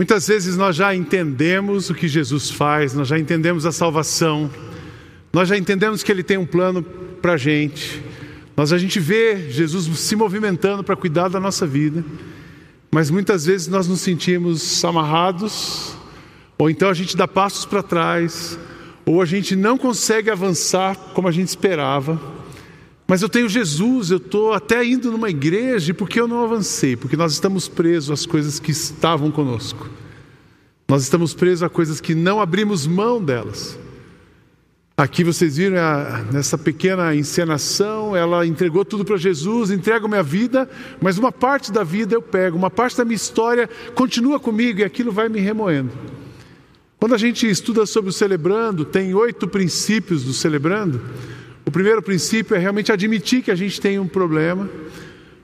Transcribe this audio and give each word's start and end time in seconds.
Muitas 0.00 0.28
vezes 0.28 0.56
nós 0.56 0.76
já 0.76 0.94
entendemos 0.94 1.90
o 1.90 1.94
que 1.94 2.08
Jesus 2.08 2.48
faz, 2.48 2.94
nós 2.94 3.06
já 3.06 3.18
entendemos 3.18 3.66
a 3.66 3.70
salvação, 3.70 4.50
nós 5.30 5.46
já 5.46 5.58
entendemos 5.58 6.02
que 6.02 6.10
Ele 6.10 6.22
tem 6.22 6.38
um 6.38 6.46
plano 6.46 6.82
para 6.82 7.34
a 7.34 7.36
gente, 7.36 8.02
nós 8.56 8.72
a 8.72 8.78
gente 8.78 8.98
vê 8.98 9.50
Jesus 9.50 9.84
se 9.98 10.16
movimentando 10.16 10.82
para 10.82 10.96
cuidar 10.96 11.28
da 11.28 11.38
nossa 11.38 11.66
vida, 11.66 12.02
mas 12.90 13.10
muitas 13.10 13.44
vezes 13.44 13.68
nós 13.68 13.86
nos 13.86 14.00
sentimos 14.00 14.82
amarrados, 14.82 15.94
ou 16.56 16.70
então 16.70 16.88
a 16.88 16.94
gente 16.94 17.14
dá 17.14 17.28
passos 17.28 17.66
para 17.66 17.82
trás, 17.82 18.58
ou 19.04 19.20
a 19.20 19.26
gente 19.26 19.54
não 19.54 19.76
consegue 19.76 20.30
avançar 20.30 20.96
como 21.12 21.28
a 21.28 21.30
gente 21.30 21.48
esperava. 21.48 22.18
Mas 23.10 23.22
eu 23.22 23.28
tenho 23.28 23.48
Jesus, 23.48 24.12
eu 24.12 24.18
estou 24.18 24.52
até 24.52 24.84
indo 24.84 25.10
numa 25.10 25.28
igreja, 25.28 25.90
e 25.90 25.92
por 25.92 26.08
que 26.08 26.20
eu 26.20 26.28
não 26.28 26.44
avancei? 26.44 26.94
Porque 26.94 27.16
nós 27.16 27.32
estamos 27.32 27.66
presos 27.66 28.08
às 28.08 28.24
coisas 28.24 28.60
que 28.60 28.70
estavam 28.70 29.32
conosco. 29.32 29.88
Nós 30.86 31.02
estamos 31.02 31.34
presos 31.34 31.64
a 31.64 31.68
coisas 31.68 32.00
que 32.00 32.14
não 32.14 32.40
abrimos 32.40 32.86
mão 32.86 33.20
delas. 33.20 33.76
Aqui 34.96 35.24
vocês 35.24 35.56
viram 35.56 35.76
a, 35.78 36.22
nessa 36.32 36.56
pequena 36.56 37.12
encenação, 37.12 38.14
ela 38.14 38.46
entregou 38.46 38.84
tudo 38.84 39.04
para 39.04 39.16
Jesus, 39.16 39.72
entrega 39.72 40.06
minha 40.06 40.22
vida, 40.22 40.70
mas 41.02 41.18
uma 41.18 41.32
parte 41.32 41.72
da 41.72 41.82
vida 41.82 42.14
eu 42.14 42.22
pego, 42.22 42.56
uma 42.56 42.70
parte 42.70 42.96
da 42.96 43.04
minha 43.04 43.16
história 43.16 43.68
continua 43.92 44.38
comigo 44.38 44.82
e 44.82 44.84
aquilo 44.84 45.10
vai 45.10 45.28
me 45.28 45.40
remoendo. 45.40 45.90
Quando 46.96 47.16
a 47.16 47.18
gente 47.18 47.50
estuda 47.50 47.84
sobre 47.86 48.10
o 48.10 48.12
celebrando, 48.12 48.84
tem 48.84 49.12
oito 49.14 49.48
princípios 49.48 50.22
do 50.22 50.32
celebrando. 50.32 51.00
O 51.70 51.72
primeiro 51.72 52.02
princípio 52.02 52.56
é 52.56 52.58
realmente 52.58 52.90
admitir 52.90 53.42
que 53.42 53.50
a 53.52 53.54
gente 53.54 53.80
tem 53.80 53.96
um 53.96 54.08
problema. 54.08 54.68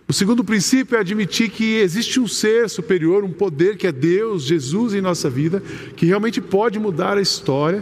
O 0.08 0.12
segundo 0.12 0.42
princípio 0.42 0.96
é 0.96 0.98
admitir 0.98 1.48
que 1.50 1.76
existe 1.76 2.18
um 2.18 2.26
ser 2.26 2.68
superior, 2.68 3.22
um 3.22 3.30
poder 3.30 3.76
que 3.76 3.86
é 3.86 3.92
Deus, 3.92 4.42
Jesus 4.42 4.92
em 4.92 5.00
nossa 5.00 5.30
vida, 5.30 5.62
que 5.94 6.04
realmente 6.04 6.40
pode 6.40 6.80
mudar 6.80 7.16
a 7.16 7.20
história. 7.20 7.80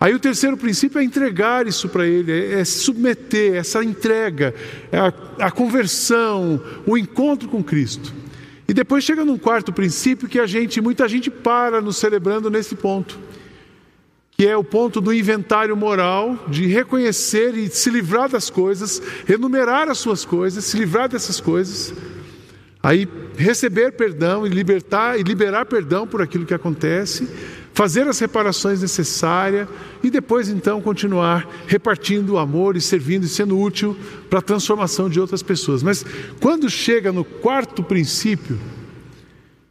Aí 0.00 0.14
o 0.14 0.18
terceiro 0.18 0.56
princípio 0.56 0.98
é 0.98 1.04
entregar 1.04 1.66
isso 1.66 1.90
para 1.90 2.06
Ele, 2.06 2.32
é, 2.32 2.60
é 2.60 2.64
submeter 2.64 3.56
essa 3.56 3.84
entrega, 3.84 4.54
é 4.90 4.96
a, 4.96 5.12
a 5.38 5.50
conversão, 5.50 6.62
o 6.86 6.96
encontro 6.96 7.50
com 7.50 7.62
Cristo. 7.62 8.14
E 8.66 8.72
depois 8.72 9.04
chega 9.04 9.26
num 9.26 9.36
quarto 9.36 9.74
princípio 9.74 10.26
que 10.26 10.38
a 10.38 10.46
gente, 10.46 10.80
muita 10.80 11.06
gente 11.06 11.30
para 11.30 11.82
nos 11.82 11.98
celebrando 11.98 12.48
nesse 12.48 12.74
ponto 12.74 13.27
que 14.40 14.46
é 14.46 14.56
o 14.56 14.62
ponto 14.62 15.00
do 15.00 15.12
inventário 15.12 15.76
moral, 15.76 16.44
de 16.46 16.64
reconhecer 16.68 17.56
e 17.56 17.68
se 17.68 17.90
livrar 17.90 18.28
das 18.28 18.48
coisas, 18.48 19.02
enumerar 19.28 19.88
as 19.88 19.98
suas 19.98 20.24
coisas, 20.24 20.64
se 20.64 20.78
livrar 20.78 21.08
dessas 21.08 21.40
coisas, 21.40 21.92
aí 22.80 23.08
receber 23.36 23.94
perdão 23.94 24.46
e 24.46 24.48
libertar 24.48 25.18
e 25.18 25.24
liberar 25.24 25.66
perdão 25.66 26.06
por 26.06 26.22
aquilo 26.22 26.46
que 26.46 26.54
acontece, 26.54 27.28
fazer 27.74 28.06
as 28.06 28.20
reparações 28.20 28.80
necessárias 28.80 29.66
e 30.04 30.08
depois 30.08 30.48
então 30.48 30.80
continuar 30.80 31.44
repartindo 31.66 32.34
o 32.34 32.38
amor 32.38 32.76
e 32.76 32.80
servindo 32.80 33.24
e 33.24 33.28
sendo 33.28 33.58
útil 33.58 33.96
para 34.30 34.38
a 34.38 34.42
transformação 34.42 35.10
de 35.10 35.18
outras 35.18 35.42
pessoas. 35.42 35.82
Mas 35.82 36.06
quando 36.40 36.70
chega 36.70 37.10
no 37.10 37.24
quarto 37.24 37.82
princípio, 37.82 38.56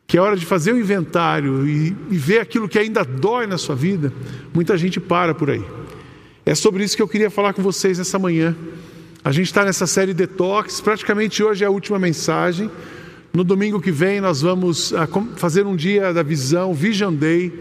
que 0.08 0.17
é 0.17 0.22
hora 0.22 0.38
de 0.38 0.45
fazer 0.45 0.72
o 0.72 0.80
inventário 0.80 1.67
e, 1.67 1.94
e 2.09 2.17
ver 2.17 2.39
aquilo 2.39 2.69
que 2.69 2.80
ainda 2.80 3.03
dói 3.03 3.45
na 3.45 3.58
sua 3.58 3.75
vida, 3.75 4.14
muita 4.53 4.77
gente 4.77 5.02
para 5.02 5.36
por 5.36 5.49
aí. 5.49 5.64
É 6.45 6.55
sobre 6.55 6.81
isso 6.86 6.95
que 6.95 7.02
eu 7.02 7.09
queria 7.09 7.30
falar 7.30 7.52
com 7.52 7.61
vocês 7.61 7.97
nessa 7.97 8.17
manhã. 8.17 8.55
A 9.22 9.33
gente 9.33 9.47
está 9.47 9.66
nessa 9.66 9.86
série 9.86 10.14
Detox, 10.14 10.80
praticamente 10.80 11.44
hoje 11.44 11.66
é 11.66 11.67
a 11.67 11.69
última 11.69 11.99
mensagem. 11.99 12.72
No 13.33 13.44
domingo 13.44 13.81
que 13.81 13.91
vem 13.91 14.22
nós 14.22 14.41
vamos 14.41 14.94
ah, 14.94 15.09
fazer 15.36 15.66
um 15.66 15.75
dia 15.75 16.14
da 16.14 16.23
visão, 16.23 16.73
Vision 16.73 17.14
Day. 17.14 17.52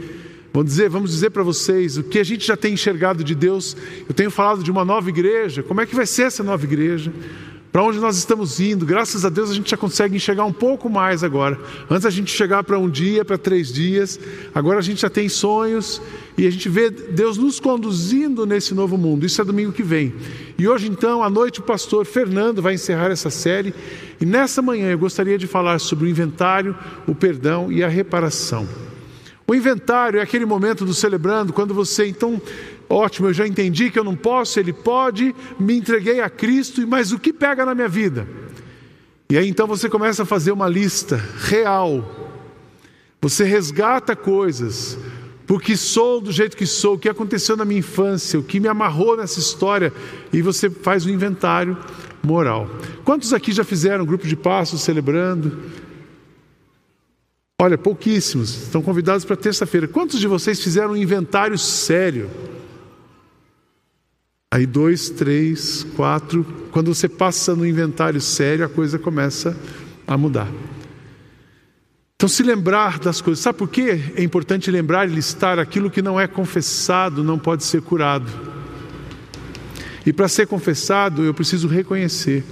Vamos 0.53 0.71
dizer, 0.71 0.89
vamos 0.89 1.11
dizer 1.11 1.31
para 1.31 1.43
vocês 1.43 1.99
o 1.99 2.05
que 2.05 2.21
a 2.21 2.25
gente 2.25 2.47
já 2.47 2.57
tem 2.57 2.75
enxergado 2.75 3.25
de 3.25 3.35
Deus. 3.35 3.77
Eu 4.09 4.15
tenho 4.15 4.31
falado 4.31 4.63
de 4.63 4.71
uma 4.71 4.85
nova 4.85 5.09
igreja. 5.09 5.65
Como 5.65 5.81
é 5.81 5.87
que 5.87 5.97
vai 5.97 6.07
ser 6.07 6.23
essa 6.23 6.45
nova 6.45 6.65
igreja? 6.65 7.13
Para 7.77 7.85
onde 7.85 7.99
nós 7.99 8.17
estamos 8.17 8.59
indo. 8.59 8.87
Graças 8.87 9.23
a 9.23 9.29
Deus 9.29 9.51
a 9.51 9.53
gente 9.53 9.71
já 9.71 9.77
consegue 9.77 10.17
enxergar 10.17 10.47
um 10.47 10.53
pouco 10.53 10.89
mais 10.89 11.23
agora. 11.23 11.61
Antes 11.91 12.07
a 12.07 12.11
gente 12.11 12.31
chegar 12.31 12.65
para 12.65 12.79
um 12.79 12.89
dia, 12.89 13.23
para 13.23 13.37
três 13.37 13.71
dias, 13.71 14.19
agora 14.55 14.79
a 14.79 14.83
gente 14.83 15.03
já 15.03 15.11
tem 15.11 15.29
sonhos 15.29 16.01
e 16.39 16.47
a 16.47 16.51
gente 16.51 16.71
vê 16.71 16.89
Deus 16.89 17.37
nos 17.37 17.61
conduzindo 17.61 18.47
nesse 18.47 18.73
novo 18.73 18.97
mundo. 18.97 19.27
Isso 19.27 19.43
é 19.43 19.45
domingo 19.45 19.73
que 19.73 19.83
vem. 19.83 20.15
E 20.57 20.67
hoje 20.67 20.89
então, 20.89 21.23
à 21.23 21.29
noite, 21.29 21.61
o 21.61 21.65
pastor 21.65 22.07
Fernando 22.07 22.63
vai 22.63 22.73
encerrar 22.73 23.11
essa 23.11 23.29
série 23.29 23.75
e 24.19 24.25
nessa 24.25 24.63
manhã 24.63 24.91
eu 24.91 24.99
gostaria 24.99 25.37
de 25.37 25.47
falar 25.47 25.79
sobre 25.79 26.07
o 26.07 26.09
inventário, 26.09 26.75
o 27.07 27.15
perdão 27.15 27.71
e 27.71 27.85
a 27.85 27.89
reparação. 27.89 28.67
O 29.47 29.55
inventário 29.55 30.19
é 30.19 30.23
aquele 30.23 30.45
momento 30.47 30.85
do 30.85 30.95
celebrando, 30.95 31.53
quando 31.53 31.75
você 31.75 32.07
então 32.07 32.41
Ótimo, 32.89 33.29
eu 33.29 33.33
já 33.33 33.47
entendi 33.47 33.91
que 33.91 33.99
eu 33.99 34.05
não 34.05 34.15
posso, 34.15 34.61
ele 34.61 34.73
pode, 34.73 35.35
me 35.59 35.77
entreguei 35.77 36.21
a 36.21 36.31
Cristo, 36.31 36.87
mas 36.87 37.13
o 37.13 37.19
que 37.19 37.33
pega 37.33 37.65
na 37.65 37.75
minha 37.75 37.89
vida? 37.89 38.27
E 39.29 39.37
aí 39.37 39.49
então 39.49 39.67
você 39.67 39.89
começa 39.89 40.23
a 40.23 40.27
fazer 40.27 40.53
uma 40.53 40.69
lista 40.69 41.17
real. 41.41 42.33
Você 43.21 43.43
resgata 43.43 44.15
coisas, 44.15 44.97
porque 45.47 45.77
sou 45.77 46.21
do 46.21 46.31
jeito 46.31 46.57
que 46.57 46.67
sou, 46.67 46.95
o 46.95 46.99
que 46.99 47.09
aconteceu 47.09 47.57
na 47.57 47.65
minha 47.65 47.81
infância, 47.81 48.39
o 48.39 48.43
que 48.43 48.61
me 48.61 48.69
amarrou 48.69 49.17
nessa 49.17 49.41
história, 49.41 49.93
e 50.33 50.41
você 50.41 50.71
faz 50.71 51.05
um 51.05 51.11
inventário 51.11 51.77
moral. 52.23 52.69
Quantos 53.05 53.33
aqui 53.33 53.51
já 53.51 53.65
fizeram 53.65 54.05
um 54.05 54.07
grupo 54.07 54.29
de 54.29 54.37
passos 54.37 54.83
celebrando? 54.83 55.59
Olha, 57.61 57.79
pouquíssimos, 57.79 58.65
estão 58.65 58.83
convidados 58.83 59.25
para 59.25 59.35
terça-feira. 59.35 59.89
Quantos 59.89 60.21
de 60.21 60.29
vocês 60.29 60.63
fizeram 60.63 60.91
um 60.91 60.97
inventário 60.97 61.59
sério? 61.59 62.31
Aí 64.55 64.65
dois, 64.65 65.11
três, 65.11 65.85
quatro, 65.97 66.47
quando 66.71 66.95
você 66.95 67.09
passa 67.09 67.55
no 67.55 67.67
inventário 67.67 68.21
sério, 68.21 68.65
a 68.65 68.69
coisa 68.69 68.99
começa 68.99 69.57
a 70.07 70.17
mudar. 70.17 70.49
Então, 72.15 72.29
se 72.29 72.43
lembrar 72.43 72.99
das 72.99 73.21
coisas, 73.21 73.43
sabe 73.43 73.59
por 73.59 73.69
quê? 73.69 74.01
É 74.17 74.23
importante 74.23 74.71
lembrar 74.71 75.07
e 75.07 75.13
listar 75.13 75.59
aquilo 75.59 75.91
que 75.91 76.01
não 76.01 76.19
é 76.19 76.27
confessado, 76.27 77.25
não 77.25 77.39
pode 77.39 77.65
ser 77.65 77.83
curado. 77.83 78.31
E 80.07 80.13
para 80.13 80.29
ser 80.29 80.47
confessado, 80.47 81.25
eu 81.25 81.35
preciso 81.35 81.67
reconhecer. 81.67 82.45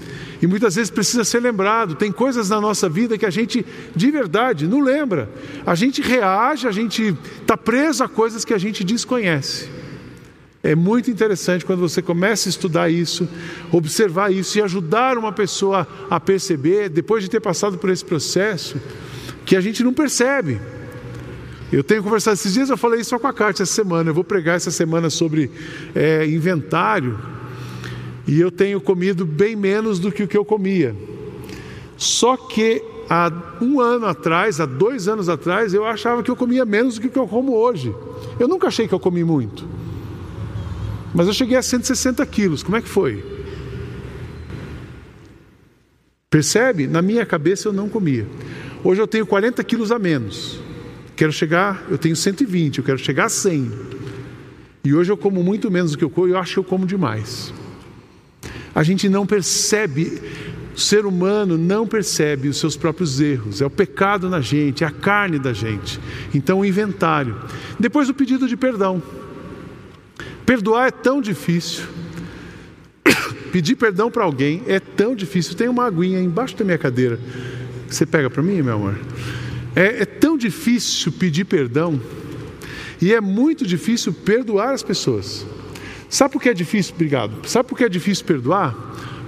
E 0.43 0.47
muitas 0.47 0.75
vezes 0.75 0.91
precisa 0.91 1.25
ser 1.25 1.41
lembrado. 1.41 1.94
Tem 1.94 2.11
coisas 2.11 2.50
na 2.50 2.61
nossa 2.61 2.88
vida 2.88 3.16
que 3.16 3.25
a 3.25 3.31
gente, 3.31 3.65
de 3.94 4.11
verdade, 4.11 4.66
não 4.66 4.81
lembra. 4.81 5.31
A 5.65 5.76
gente 5.76 6.03
reage, 6.03 6.66
a 6.66 6.72
gente 6.72 7.16
está 7.41 7.56
preso 7.56 8.03
a 8.03 8.09
coisas 8.09 8.44
que 8.44 8.53
a 8.53 8.59
gente 8.59 8.82
desconhece. 8.82 9.69
É 10.65 10.75
muito 10.75 11.11
interessante 11.11 11.63
quando 11.63 11.81
você 11.81 12.01
começa 12.01 12.49
a 12.49 12.51
estudar 12.51 12.89
isso, 12.89 13.29
observar 13.71 14.33
isso 14.33 14.57
e 14.57 14.63
ajudar 14.63 15.19
uma 15.19 15.31
pessoa 15.31 15.87
a 16.09 16.19
perceber, 16.19 16.89
depois 16.89 17.23
de 17.23 17.29
ter 17.29 17.39
passado 17.39 17.77
por 17.77 17.91
esse 17.91 18.03
processo, 18.03 18.81
que 19.45 19.57
a 19.57 19.61
gente 19.61 19.85
não 19.85 19.93
percebe. 19.93 20.59
Eu 21.71 21.85
tenho 21.85 22.03
conversado 22.03 22.33
esses 22.33 22.55
dias, 22.55 22.71
eu 22.71 22.79
falei 22.79 23.01
isso 23.01 23.11
só 23.11 23.19
com 23.19 23.27
a 23.27 23.33
Cátia 23.33 23.63
essa 23.63 23.75
semana. 23.75 24.09
Eu 24.09 24.15
vou 24.15 24.25
pregar 24.25 24.57
essa 24.57 24.71
semana 24.71 25.11
sobre 25.11 25.51
é, 25.95 26.27
inventário. 26.27 27.19
E 28.27 28.41
eu 28.41 28.51
tenho 28.51 28.81
comido 28.81 29.27
bem 29.27 29.55
menos 29.55 29.99
do 29.99 30.11
que 30.11 30.23
o 30.23 30.29
que 30.29 30.39
eu 30.39 30.47
comia. 30.47 30.97
Só 31.99 32.39
que 32.39 32.83
há 33.11 33.31
um 33.61 33.81
ano 33.81 34.07
atrás, 34.07 34.61
há 34.61 34.65
dois 34.65 35.09
anos 35.09 35.29
atrás, 35.29 35.75
eu 35.75 35.85
achava 35.85 36.23
que 36.23 36.31
eu 36.31 36.37
comia 36.37 36.65
menos 36.65 36.95
do 36.95 37.03
que 37.03 37.09
o 37.09 37.11
que 37.11 37.19
eu 37.19 37.29
como 37.29 37.55
hoje. 37.55 37.95
Eu 38.41 38.49
nunca 38.49 38.69
achei 38.69 38.89
que 38.89 38.95
eu 38.95 39.01
comi 39.01 39.23
muito. 39.23 39.74
Mas 41.15 41.29
eu 41.29 41.33
cheguei 41.33 41.57
a 41.57 41.63
160 41.63 42.27
quilos, 42.27 42.63
como 42.63 42.77
é 42.77 42.83
que 42.83 42.89
foi? 42.89 43.25
Percebe? 46.29 46.89
Na 46.89 47.01
minha 47.01 47.25
cabeça 47.25 47.69
eu 47.69 47.73
não 47.73 47.88
comia. 47.88 48.27
Hoje 48.83 49.00
eu 49.00 49.06
tenho 49.06 49.25
40 49.25 49.62
quilos 49.62 49.93
a 49.93 49.99
menos. 50.00 50.59
Quero 51.15 51.33
chegar, 51.33 51.87
eu 51.88 51.97
tenho 51.97 52.17
120, 52.17 52.79
eu 52.79 52.85
quero 52.85 52.99
chegar 52.99 53.27
a 53.27 53.29
100. 53.29 53.71
E 54.83 54.93
hoje 54.93 55.12
eu 55.12 55.17
como 55.17 55.44
muito 55.44 55.71
menos 55.71 55.93
do 55.93 55.99
que 55.99 56.05
eu 56.05 56.11
como, 56.11 56.27
eu 56.27 56.37
acho 56.37 56.55
que 56.55 56.59
eu 56.59 56.65
como 56.65 56.85
demais. 56.85 57.55
A 58.75 58.83
gente 58.83 59.09
não 59.09 59.25
percebe, 59.25 60.21
o 60.75 60.81
ser 60.81 61.06
humano 61.06 61.56
não 61.56 61.87
percebe 61.87 62.49
os 62.49 62.59
seus 62.59 62.77
próprios 62.77 63.21
erros, 63.21 63.62
é 63.62 63.67
o 63.67 63.71
pecado 63.71 64.29
na 64.29 64.41
gente, 64.41 64.83
é 64.83 64.87
a 64.88 64.91
carne 64.91 65.38
da 65.38 65.53
gente. 65.53 66.00
Então 66.35 66.59
o 66.59 66.65
inventário. 66.65 67.37
Depois 67.79 68.09
o 68.09 68.15
pedido 68.15 68.49
de 68.49 68.56
perdão. 68.56 69.00
Perdoar 70.44 70.88
é 70.88 70.91
tão 70.91 71.20
difícil. 71.20 71.85
Pedir 73.52 73.76
perdão 73.76 74.11
para 74.11 74.25
alguém 74.25 74.62
é 74.67 74.79
tão 74.79 75.14
difícil. 75.14 75.55
Tem 75.55 75.69
uma 75.69 75.85
aguinha 75.85 76.20
embaixo 76.20 76.56
da 76.56 76.64
minha 76.64 76.79
cadeira. 76.79 77.19
Você 77.88 78.05
pega 78.05 78.29
para 78.29 78.43
mim, 78.43 78.61
meu 78.62 78.75
amor? 78.75 78.99
É, 79.75 80.02
é 80.02 80.05
tão 80.05 80.37
difícil 80.37 81.12
pedir 81.12 81.44
perdão. 81.44 82.00
E 83.00 83.12
é 83.12 83.20
muito 83.20 83.67
difícil 83.67 84.12
perdoar 84.12 84.73
as 84.73 84.82
pessoas. 84.82 85.46
Sabe 86.08 86.32
por 86.32 86.43
que 86.43 86.49
é 86.49 86.55
difícil? 86.55 86.94
Obrigado. 86.94 87.49
Sabe 87.49 87.69
por 87.69 87.76
que 87.76 87.85
é 87.85 87.88
difícil 87.88 88.25
perdoar? 88.25 88.75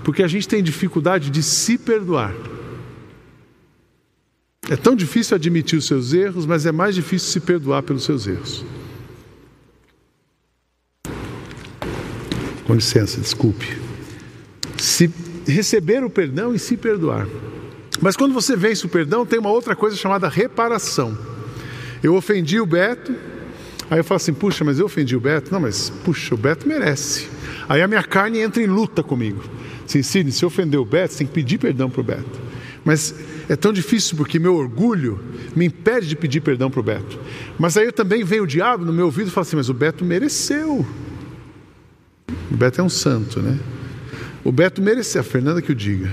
Porque 0.04 0.22
a 0.22 0.28
gente 0.28 0.46
tem 0.46 0.62
dificuldade 0.62 1.30
de 1.30 1.42
se 1.42 1.76
perdoar. 1.76 2.32
É 4.68 4.76
tão 4.76 4.96
difícil 4.96 5.34
admitir 5.34 5.78
os 5.78 5.86
seus 5.86 6.12
erros, 6.12 6.46
mas 6.46 6.66
é 6.66 6.72
mais 6.72 6.94
difícil 6.94 7.28
se 7.28 7.40
perdoar 7.40 7.82
pelos 7.82 8.04
seus 8.04 8.26
erros. 8.26 8.64
Com 12.66 12.74
licença, 12.74 13.20
desculpe. 13.20 13.78
Se 14.76 15.10
receber 15.46 16.02
o 16.02 16.10
perdão 16.10 16.54
e 16.54 16.58
se 16.58 16.76
perdoar. 16.76 17.26
Mas 18.00 18.16
quando 18.16 18.34
você 18.34 18.56
vence 18.56 18.84
o 18.84 18.88
perdão, 18.88 19.24
tem 19.24 19.38
uma 19.38 19.50
outra 19.50 19.74
coisa 19.74 19.96
chamada 19.96 20.28
reparação. 20.28 21.16
Eu 22.02 22.14
ofendi 22.14 22.60
o 22.60 22.66
Beto, 22.66 23.14
aí 23.90 23.98
eu 23.98 24.04
falo 24.04 24.16
assim: 24.16 24.34
puxa, 24.34 24.64
mas 24.64 24.78
eu 24.78 24.86
ofendi 24.86 25.16
o 25.16 25.20
Beto? 25.20 25.52
Não, 25.52 25.60
mas 25.60 25.90
puxa, 26.04 26.34
o 26.34 26.38
Beto 26.38 26.68
merece. 26.68 27.28
Aí 27.68 27.80
a 27.80 27.88
minha 27.88 28.02
carne 28.02 28.40
entra 28.40 28.62
em 28.62 28.66
luta 28.66 29.02
comigo. 29.02 29.42
Sim, 29.86 30.02
Sidney, 30.02 30.32
se 30.32 30.44
ofendeu 30.44 30.82
o 30.82 30.84
Beto, 30.84 31.12
você 31.12 31.18
tem 31.18 31.26
que 31.26 31.32
pedir 31.32 31.58
perdão 31.58 31.88
para 31.88 32.00
o 32.00 32.04
Beto. 32.04 32.46
Mas 32.84 33.14
é 33.48 33.56
tão 33.56 33.72
difícil 33.72 34.16
porque 34.16 34.38
meu 34.38 34.54
orgulho 34.54 35.20
me 35.54 35.66
impede 35.66 36.08
de 36.08 36.16
pedir 36.16 36.40
perdão 36.40 36.70
para 36.70 36.80
o 36.80 36.82
Beto. 36.82 37.18
Mas 37.58 37.76
aí 37.76 37.90
também 37.90 38.24
vem 38.24 38.40
o 38.40 38.46
diabo 38.46 38.84
no 38.84 38.92
meu 38.92 39.06
ouvido 39.06 39.28
e 39.28 39.30
fala 39.30 39.46
assim: 39.46 39.56
mas 39.56 39.68
o 39.68 39.74
Beto 39.74 40.04
mereceu. 40.04 40.84
O 42.56 42.58
Beto 42.58 42.80
é 42.80 42.84
um 42.84 42.88
santo, 42.88 43.38
né? 43.38 43.58
O 44.42 44.50
Beto 44.50 44.80
mereceu, 44.80 45.20
a 45.20 45.24
Fernanda 45.24 45.60
que 45.60 45.72
o 45.72 45.74
diga. 45.74 46.10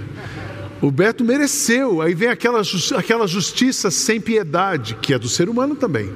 O 0.81 0.91
Beto 0.91 1.23
mereceu, 1.23 2.01
aí 2.01 2.13
vem 2.13 2.27
aquela, 2.27 2.61
aquela 2.97 3.25
justiça 3.25 3.89
sem 3.89 4.19
piedade, 4.19 4.97
que 5.01 5.13
é 5.13 5.17
do 5.17 5.29
ser 5.29 5.47
humano 5.47 5.73
também. 5.73 6.11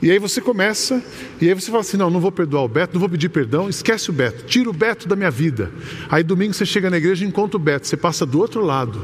E 0.00 0.10
aí 0.10 0.18
você 0.18 0.40
começa, 0.40 1.02
e 1.38 1.46
aí 1.46 1.52
você 1.52 1.70
fala 1.70 1.82
assim: 1.82 1.98
não, 1.98 2.08
não 2.08 2.20
vou 2.20 2.32
perdoar 2.32 2.62
o 2.62 2.68
Beto, 2.68 2.94
não 2.94 3.00
vou 3.00 3.08
pedir 3.10 3.28
perdão, 3.28 3.68
esquece 3.68 4.08
o 4.08 4.14
Beto, 4.14 4.46
tira 4.46 4.70
o 4.70 4.72
Beto 4.72 5.06
da 5.06 5.14
minha 5.14 5.30
vida. 5.30 5.70
Aí 6.08 6.22
domingo 6.22 6.54
você 6.54 6.64
chega 6.64 6.88
na 6.88 6.96
igreja 6.96 7.22
e 7.22 7.28
encontra 7.28 7.58
o 7.58 7.60
Beto, 7.60 7.86
você 7.86 7.98
passa 7.98 8.24
do 8.24 8.38
outro 8.38 8.64
lado. 8.64 8.98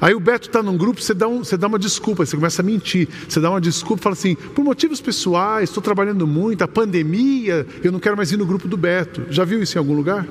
Aí 0.00 0.14
o 0.14 0.20
Beto 0.20 0.48
está 0.48 0.62
num 0.62 0.76
grupo, 0.76 1.00
você 1.00 1.14
dá, 1.14 1.26
um, 1.26 1.42
você 1.42 1.56
dá 1.56 1.66
uma 1.66 1.78
desculpa, 1.78 2.24
você 2.24 2.36
começa 2.36 2.62
a 2.62 2.64
mentir. 2.64 3.08
Você 3.28 3.40
dá 3.40 3.50
uma 3.50 3.60
desculpa, 3.60 4.02
fala 4.02 4.14
assim: 4.14 4.34
por 4.34 4.64
motivos 4.64 5.00
pessoais, 5.00 5.70
estou 5.70 5.82
trabalhando 5.82 6.26
muito, 6.26 6.62
a 6.62 6.68
pandemia, 6.68 7.66
eu 7.82 7.92
não 7.92 8.00
quero 8.00 8.16
mais 8.16 8.30
ir 8.32 8.36
no 8.36 8.46
grupo 8.46 8.68
do 8.68 8.76
Beto. 8.76 9.26
Já 9.30 9.44
viu 9.44 9.62
isso 9.62 9.76
em 9.76 9.80
algum 9.80 9.94
lugar? 9.94 10.26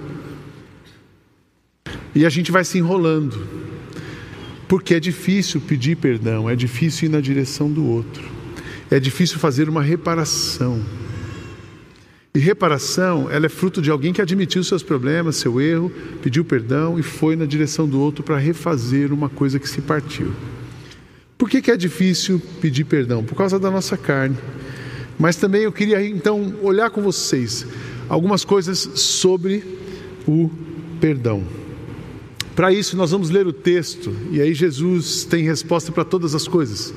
E 2.14 2.26
a 2.26 2.30
gente 2.30 2.52
vai 2.52 2.64
se 2.64 2.78
enrolando. 2.78 3.66
Porque 4.68 4.96
é 4.96 5.00
difícil 5.00 5.62
pedir 5.62 5.96
perdão, 5.96 6.50
é 6.50 6.56
difícil 6.56 7.08
ir 7.08 7.12
na 7.12 7.22
direção 7.22 7.72
do 7.72 7.86
outro, 7.86 8.24
é 8.90 9.00
difícil 9.00 9.38
fazer 9.38 9.70
uma 9.70 9.84
reparação. 9.84 10.82
E 12.36 12.40
reparação, 12.40 13.32
ela 13.32 13.46
é 13.46 13.50
fruto 13.50 13.82
de 13.82 13.90
alguém 13.90 14.12
que 14.12 14.22
admitiu 14.22 14.62
seus 14.62 14.84
problemas, 14.84 15.38
seu 15.38 15.62
erro, 15.62 15.90
pediu 16.22 16.44
perdão 16.44 17.00
e 17.00 17.02
foi 17.02 17.34
na 17.34 17.46
direção 17.46 17.88
do 17.88 17.98
outro 17.98 18.26
para 18.26 18.38
refazer 18.38 19.14
uma 19.14 19.30
coisa 19.30 19.58
que 19.58 19.70
se 19.70 19.80
partiu. 19.80 20.34
Por 21.38 21.50
que, 21.50 21.62
que 21.62 21.72
é 21.72 21.78
difícil 21.78 22.42
pedir 22.60 22.84
perdão? 22.84 23.24
Por 23.24 23.36
causa 23.36 23.58
da 23.58 23.72
nossa 23.72 23.96
carne. 23.96 24.36
Mas 25.18 25.38
também 25.38 25.62
eu 25.62 25.72
queria 25.72 26.06
então 26.06 26.56
olhar 26.62 26.90
com 26.90 27.02
vocês 27.02 27.66
algumas 28.10 28.44
coisas 28.44 28.80
sobre 28.96 29.64
o 30.28 30.52
perdão. 31.00 31.42
Para 32.54 32.74
isso, 32.74 32.98
nós 32.98 33.12
vamos 33.12 33.30
ler 33.30 33.48
o 33.48 33.54
texto, 33.54 34.14
e 34.30 34.42
aí 34.42 34.54
Jesus 34.54 35.24
tem 35.24 35.46
resposta 35.46 35.90
para 35.90 36.04
todas 36.04 36.36
as 36.36 36.50
coisas. 36.50 36.94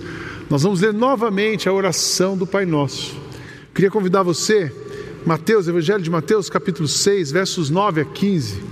Nós 0.50 0.64
vamos 0.64 0.81
ler 0.81 0.93
novamente 0.93 1.69
a 1.69 1.73
oração 1.73 2.37
do 2.37 2.46
Pai 2.46 2.67
Nosso. 2.67 3.17
Queria 3.73 3.90
convidar 3.90 4.25
você, 4.25 4.73
Mateus, 5.28 5.69
Evangelho 5.69 6.02
de 6.02 6.08
Mateus, 6.08 6.48
capítulo 6.48 6.88
6, 6.88 7.30
versos 7.30 7.69
9 7.69 8.00
a 8.00 8.04
15. 8.06 8.62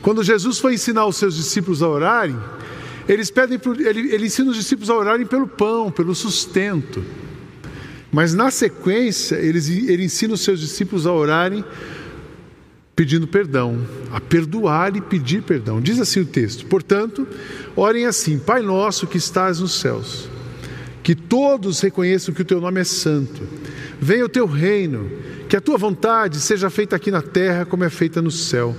Quando 0.00 0.22
Jesus 0.22 0.60
foi 0.60 0.74
ensinar 0.74 1.04
os 1.04 1.16
seus 1.16 1.34
discípulos 1.34 1.82
a 1.82 1.88
orarem, 1.88 2.38
eles 3.08 3.28
pedem, 3.28 3.60
ele, 3.84 4.14
ele 4.14 4.26
ensina 4.26 4.52
os 4.52 4.56
discípulos 4.56 4.88
a 4.88 4.94
orarem 4.94 5.26
pelo 5.26 5.48
pão, 5.48 5.90
pelo 5.90 6.14
sustento. 6.14 7.02
Mas 8.12 8.32
na 8.34 8.52
sequência, 8.52 9.34
ele, 9.34 9.58
ele 9.90 10.04
ensina 10.04 10.32
os 10.34 10.42
seus 10.42 10.60
discípulos 10.60 11.08
a 11.08 11.12
orarem 11.12 11.64
pedindo 12.94 13.26
perdão, 13.26 13.84
a 14.12 14.20
perdoar 14.20 14.94
e 14.94 15.00
pedir 15.00 15.42
perdão. 15.42 15.80
Diz 15.80 15.98
assim 15.98 16.20
o 16.20 16.26
texto: 16.26 16.66
Portanto, 16.66 17.26
orem 17.74 18.06
assim: 18.06 18.38
Pai 18.38 18.62
nosso 18.62 19.08
que 19.08 19.18
estás 19.18 19.58
nos 19.58 19.80
céus, 19.80 20.28
que 21.02 21.16
todos 21.16 21.80
reconheçam 21.80 22.32
que 22.32 22.42
o 22.42 22.44
teu 22.44 22.60
nome 22.60 22.80
é 22.80 22.84
santo. 22.84 23.42
Venha 24.00 24.24
o 24.24 24.28
teu 24.28 24.46
reino, 24.46 25.10
que 25.50 25.56
a 25.56 25.60
tua 25.60 25.76
vontade 25.76 26.38
seja 26.38 26.70
feita 26.70 26.94
aqui 26.94 27.10
na 27.10 27.20
terra 27.20 27.66
como 27.66 27.82
é 27.82 27.90
feita 27.90 28.22
no 28.22 28.30
céu. 28.30 28.72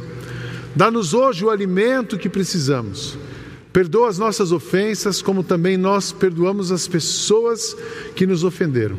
Dá-nos 0.74 1.14
hoje 1.14 1.44
o 1.44 1.50
alimento 1.50 2.18
que 2.18 2.30
precisamos. 2.30 3.18
Perdoa 3.74 4.08
as 4.08 4.18
nossas 4.18 4.54
ofensas, 4.54 5.22
como 5.22 5.44
também 5.44 5.76
nós 5.76 6.14
perdoamos 6.14 6.72
as 6.72 6.88
pessoas 6.88 7.76
que 8.16 8.26
nos 8.26 8.46
ofenderam. 8.46 8.96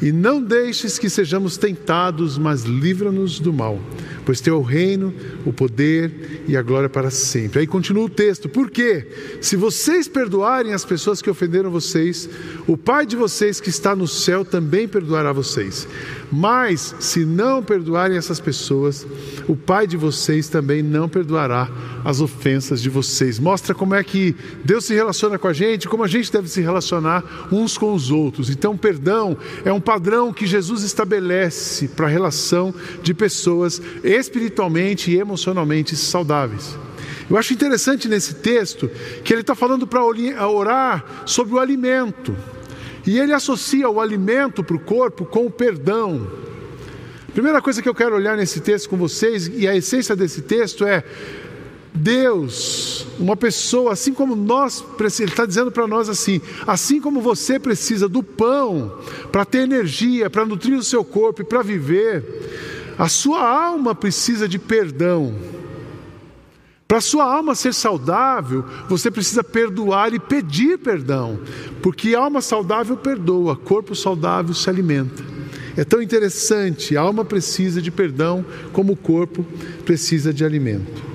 E 0.00 0.10
não 0.10 0.42
deixes 0.42 0.98
que 0.98 1.10
sejamos 1.10 1.58
tentados, 1.58 2.38
mas 2.38 2.62
livra-nos 2.62 3.38
do 3.38 3.52
mal 3.52 3.78
pois 4.24 4.40
teu 4.40 4.54
é 4.54 4.58
o 4.58 4.62
reino, 4.62 5.12
o 5.44 5.52
poder 5.52 6.42
e 6.46 6.56
a 6.56 6.62
glória 6.62 6.88
para 6.88 7.10
sempre. 7.10 7.60
Aí 7.60 7.66
continua 7.66 8.04
o 8.04 8.08
texto, 8.08 8.48
por 8.48 8.70
quê? 8.70 9.06
Se 9.40 9.56
vocês 9.56 10.08
perdoarem 10.08 10.72
as 10.72 10.84
pessoas 10.84 11.20
que 11.20 11.30
ofenderam 11.30 11.70
vocês, 11.70 12.28
o 12.66 12.76
Pai 12.76 13.06
de 13.06 13.16
vocês 13.16 13.60
que 13.60 13.68
está 13.68 13.94
no 13.94 14.06
céu 14.06 14.44
também 14.44 14.86
perdoará 14.88 15.32
vocês. 15.32 15.86
Mas, 16.30 16.94
se 16.98 17.26
não 17.26 17.62
perdoarem 17.62 18.16
essas 18.16 18.40
pessoas, 18.40 19.06
o 19.46 19.54
Pai 19.54 19.86
de 19.86 19.96
vocês 19.96 20.48
também 20.48 20.82
não 20.82 21.08
perdoará 21.08 21.70
as 22.04 22.20
ofensas 22.20 22.80
de 22.80 22.88
vocês. 22.88 23.38
Mostra 23.38 23.74
como 23.74 23.94
é 23.94 24.02
que 24.02 24.34
Deus 24.64 24.86
se 24.86 24.94
relaciona 24.94 25.38
com 25.38 25.46
a 25.46 25.52
gente, 25.52 25.88
como 25.88 26.02
a 26.02 26.08
gente 26.08 26.32
deve 26.32 26.48
se 26.48 26.60
relacionar 26.60 27.48
uns 27.52 27.76
com 27.76 27.92
os 27.92 28.10
outros. 28.10 28.48
Então, 28.48 28.76
perdão 28.76 29.36
é 29.64 29.72
um 29.72 29.80
padrão 29.80 30.32
que 30.32 30.46
Jesus 30.46 30.82
estabelece 30.82 31.88
para 31.88 32.06
a 32.06 32.10
relação 32.10 32.74
de 33.02 33.12
pessoas 33.12 33.80
espiritualmente 34.12 35.10
e 35.10 35.18
emocionalmente 35.18 35.96
saudáveis. 35.96 36.76
Eu 37.30 37.36
acho 37.36 37.52
interessante 37.52 38.08
nesse 38.08 38.34
texto 38.34 38.90
que 39.24 39.32
ele 39.32 39.40
está 39.40 39.54
falando 39.54 39.86
para 39.86 40.04
orar 40.04 41.22
sobre 41.24 41.54
o 41.54 41.58
alimento. 41.58 42.36
E 43.06 43.18
ele 43.18 43.32
associa 43.32 43.88
o 43.88 44.00
alimento 44.00 44.62
para 44.62 44.76
o 44.76 44.80
corpo 44.80 45.24
com 45.24 45.46
o 45.46 45.50
perdão. 45.50 46.30
Primeira 47.32 47.62
coisa 47.62 47.80
que 47.80 47.88
eu 47.88 47.94
quero 47.94 48.14
olhar 48.14 48.36
nesse 48.36 48.60
texto 48.60 48.88
com 48.88 48.96
vocês, 48.96 49.48
e 49.48 49.66
a 49.66 49.74
essência 49.74 50.14
desse 50.14 50.42
texto 50.42 50.84
é: 50.84 51.02
Deus, 51.94 53.06
uma 53.18 53.36
pessoa, 53.36 53.92
assim 53.92 54.12
como 54.12 54.36
nós, 54.36 54.84
ele 55.18 55.30
está 55.30 55.46
dizendo 55.46 55.72
para 55.72 55.86
nós 55.86 56.08
assim: 56.08 56.40
assim 56.66 57.00
como 57.00 57.20
você 57.20 57.58
precisa 57.58 58.08
do 58.08 58.22
pão 58.22 58.98
para 59.30 59.44
ter 59.44 59.60
energia, 59.60 60.28
para 60.28 60.44
nutrir 60.44 60.76
o 60.76 60.82
seu 60.82 61.04
corpo 61.04 61.42
e 61.42 61.44
para 61.44 61.62
viver, 61.62 62.22
a 63.02 63.08
sua 63.08 63.42
alma 63.42 63.96
precisa 63.96 64.46
de 64.46 64.60
perdão. 64.60 65.34
Para 66.86 66.98
a 66.98 67.00
sua 67.00 67.24
alma 67.24 67.52
ser 67.56 67.74
saudável, 67.74 68.64
você 68.88 69.10
precisa 69.10 69.42
perdoar 69.42 70.14
e 70.14 70.20
pedir 70.20 70.78
perdão, 70.78 71.40
porque 71.82 72.14
alma 72.14 72.40
saudável 72.40 72.96
perdoa, 72.96 73.56
corpo 73.56 73.92
saudável 73.96 74.54
se 74.54 74.70
alimenta. 74.70 75.20
É 75.76 75.82
tão 75.82 76.00
interessante, 76.00 76.96
a 76.96 77.00
alma 77.00 77.24
precisa 77.24 77.82
de 77.82 77.90
perdão 77.90 78.44
como 78.72 78.92
o 78.92 78.96
corpo 78.96 79.44
precisa 79.84 80.32
de 80.32 80.44
alimento. 80.44 81.11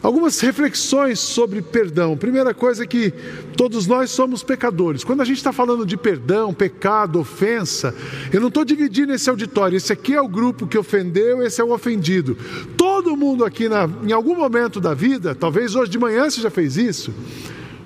Algumas 0.00 0.38
reflexões 0.38 1.18
sobre 1.18 1.60
perdão. 1.60 2.16
Primeira 2.16 2.54
coisa 2.54 2.84
é 2.84 2.86
que 2.86 3.12
todos 3.56 3.86
nós 3.86 4.10
somos 4.10 4.44
pecadores. 4.44 5.02
Quando 5.02 5.22
a 5.22 5.24
gente 5.24 5.38
está 5.38 5.52
falando 5.52 5.84
de 5.84 5.96
perdão, 5.96 6.54
pecado, 6.54 7.18
ofensa, 7.18 7.92
eu 8.32 8.40
não 8.40 8.46
estou 8.48 8.64
dividindo 8.64 9.12
esse 9.12 9.28
auditório. 9.28 9.76
Esse 9.76 9.92
aqui 9.92 10.14
é 10.14 10.22
o 10.22 10.28
grupo 10.28 10.68
que 10.68 10.78
ofendeu, 10.78 11.42
esse 11.42 11.60
é 11.60 11.64
o 11.64 11.72
ofendido. 11.72 12.36
Todo 12.76 13.16
mundo 13.16 13.44
aqui, 13.44 13.68
na, 13.68 13.88
em 14.04 14.12
algum 14.12 14.36
momento 14.36 14.80
da 14.80 14.94
vida, 14.94 15.34
talvez 15.34 15.74
hoje 15.74 15.90
de 15.90 15.98
manhã 15.98 16.30
você 16.30 16.40
já 16.40 16.50
fez 16.50 16.76
isso. 16.76 17.12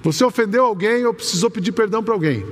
Você 0.02 0.23
ofendeu 0.23 0.66
alguém 0.66 1.07
ou 1.07 1.14
precisou 1.14 1.50
pedir 1.50 1.73
perdão 1.73 2.02
para 2.02 2.12
alguém. 2.12 2.45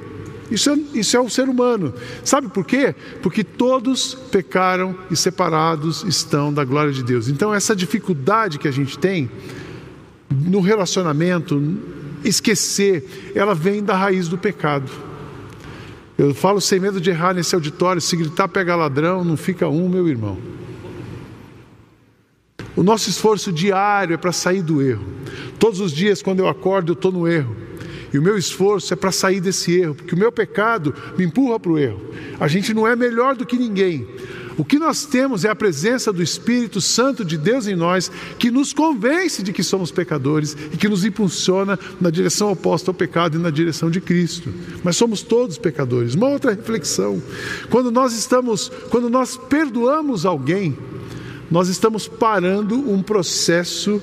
Isso 0.50 0.71
é, 0.71 0.78
isso 0.95 1.16
é 1.16 1.21
o 1.21 1.30
ser 1.30 1.49
humano. 1.49 1.95
Sabe 2.25 2.49
por 2.49 2.64
quê? 2.64 2.95
Porque 3.23 3.45
todos 3.45 4.14
pecaram 4.14 4.97
e 5.11 5.16
separados 5.16 6.02
estão 6.04 6.52
da 6.52 6.64
glória 6.64 6.92
de 6.92 7.02
Deus. 7.02 7.28
Então, 7.28 7.54
essa 7.54 7.75
dificuldade 7.76 8.59
que 8.59 8.66
a 8.66 8.73
gente 8.73 8.99
tem 8.99 9.30
no 10.30 10.61
relacionamento, 10.61 11.78
esquecer, 12.25 13.33
ela 13.35 13.54
vem 13.54 13.83
da 13.83 13.95
raiz 13.95 14.28
do 14.28 14.37
pecado. 14.37 14.90
Eu 16.19 16.35
falo 16.35 16.61
sem 16.61 16.78
medo 16.78 17.00
de 17.00 17.11
errar 17.11 17.33
nesse 17.33 17.54
auditório: 17.54 18.00
se 18.00 18.16
gritar 18.16 18.49
pega 18.49 18.76
ladrão, 18.76 19.25
não 19.25 19.37
fica 19.37 19.69
um, 19.69 19.88
meu 19.88 20.09
irmão. 20.09 20.37
O 22.76 22.83
nosso 22.83 23.09
esforço 23.09 23.52
diário 23.52 24.14
é 24.14 24.16
para 24.16 24.33
sair 24.33 24.62
do 24.62 24.83
erro. 24.83 25.04
Todos 25.59 25.80
os 25.80 25.92
dias, 25.92 26.23
quando 26.23 26.40
eu 26.40 26.49
acordo, 26.49 26.92
eu 26.92 26.95
estou 26.95 27.12
no 27.12 27.26
erro. 27.26 27.57
E 28.12 28.18
o 28.18 28.22
meu 28.22 28.36
esforço 28.36 28.92
é 28.92 28.96
para 28.96 29.12
sair 29.12 29.40
desse 29.40 29.72
erro, 29.78 29.94
porque 29.94 30.14
o 30.14 30.18
meu 30.18 30.32
pecado 30.32 30.94
me 31.16 31.24
empurra 31.24 31.60
para 31.60 31.72
o 31.72 31.78
erro. 31.78 32.00
A 32.38 32.48
gente 32.48 32.74
não 32.74 32.86
é 32.86 32.96
melhor 32.96 33.36
do 33.36 33.46
que 33.46 33.56
ninguém, 33.56 34.06
O 34.60 34.64
que 34.64 34.78
nós 34.78 35.06
temos 35.06 35.42
é 35.46 35.48
a 35.48 35.54
presença 35.54 36.12
do 36.12 36.22
Espírito 36.22 36.82
Santo 36.82 37.24
de 37.24 37.38
Deus 37.38 37.66
em 37.66 37.74
nós, 37.74 38.12
que 38.38 38.50
nos 38.50 38.74
convence 38.74 39.42
de 39.42 39.54
que 39.54 39.62
somos 39.62 39.90
pecadores 39.90 40.54
e 40.70 40.76
que 40.76 40.86
nos 40.86 41.02
impulsiona 41.02 41.78
na 41.98 42.10
direção 42.10 42.52
oposta 42.52 42.90
ao 42.90 42.94
pecado 42.94 43.38
e 43.38 43.40
na 43.40 43.48
direção 43.48 43.90
de 43.90 44.02
Cristo. 44.02 44.52
Mas 44.84 44.96
somos 44.96 45.22
todos 45.22 45.56
pecadores. 45.56 46.14
Uma 46.14 46.28
outra 46.28 46.50
reflexão: 46.50 47.22
quando 47.70 47.90
nós 47.90 48.12
estamos, 48.12 48.70
quando 48.90 49.08
nós 49.08 49.34
perdoamos 49.34 50.26
alguém, 50.26 50.76
nós 51.50 51.68
estamos 51.68 52.06
parando 52.06 52.74
um 52.76 53.02
processo 53.02 53.98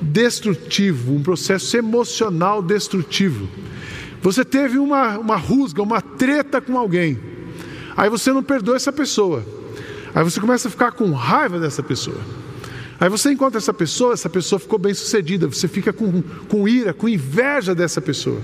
destrutivo, 0.00 1.14
um 1.14 1.22
processo 1.22 1.76
emocional 1.76 2.62
destrutivo. 2.62 3.48
Você 4.22 4.44
teve 4.44 4.78
uma, 4.78 5.18
uma 5.18 5.36
rusga, 5.36 5.82
uma 5.82 6.00
treta 6.00 6.60
com 6.60 6.76
alguém, 6.78 7.18
aí 7.96 8.10
você 8.10 8.32
não 8.32 8.42
perdoa 8.42 8.76
essa 8.76 8.92
pessoa, 8.92 9.44
aí 10.14 10.24
você 10.24 10.40
começa 10.40 10.68
a 10.68 10.70
ficar 10.70 10.92
com 10.92 11.10
raiva 11.12 11.58
dessa 11.60 11.82
pessoa. 11.82 12.20
Aí 12.98 13.10
você 13.10 13.30
encontra 13.30 13.58
essa 13.58 13.74
pessoa, 13.74 14.14
essa 14.14 14.28
pessoa 14.28 14.58
ficou 14.58 14.78
bem 14.78 14.94
sucedida, 14.94 15.46
você 15.46 15.68
fica 15.68 15.92
com, 15.92 16.22
com 16.48 16.66
ira, 16.66 16.94
com 16.94 17.06
inveja 17.06 17.74
dessa 17.74 18.00
pessoa. 18.00 18.40